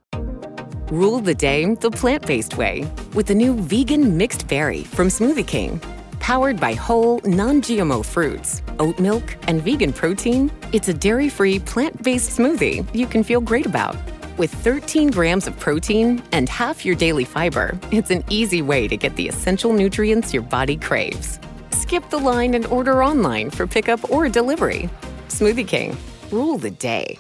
[0.93, 5.81] Rule the day the plant-based way with the new vegan mixed berry from Smoothie King.
[6.21, 11.57] Powered by whole, non GMO fruits, oat milk, and vegan protein, it's a dairy free,
[11.57, 13.97] plant based smoothie you can feel great about.
[14.37, 18.95] With 13 grams of protein and half your daily fiber, it's an easy way to
[18.95, 21.39] get the essential nutrients your body craves.
[21.71, 24.89] Skip the line and order online for pickup or delivery.
[25.27, 25.97] Smoothie King,
[26.29, 27.17] rule the day.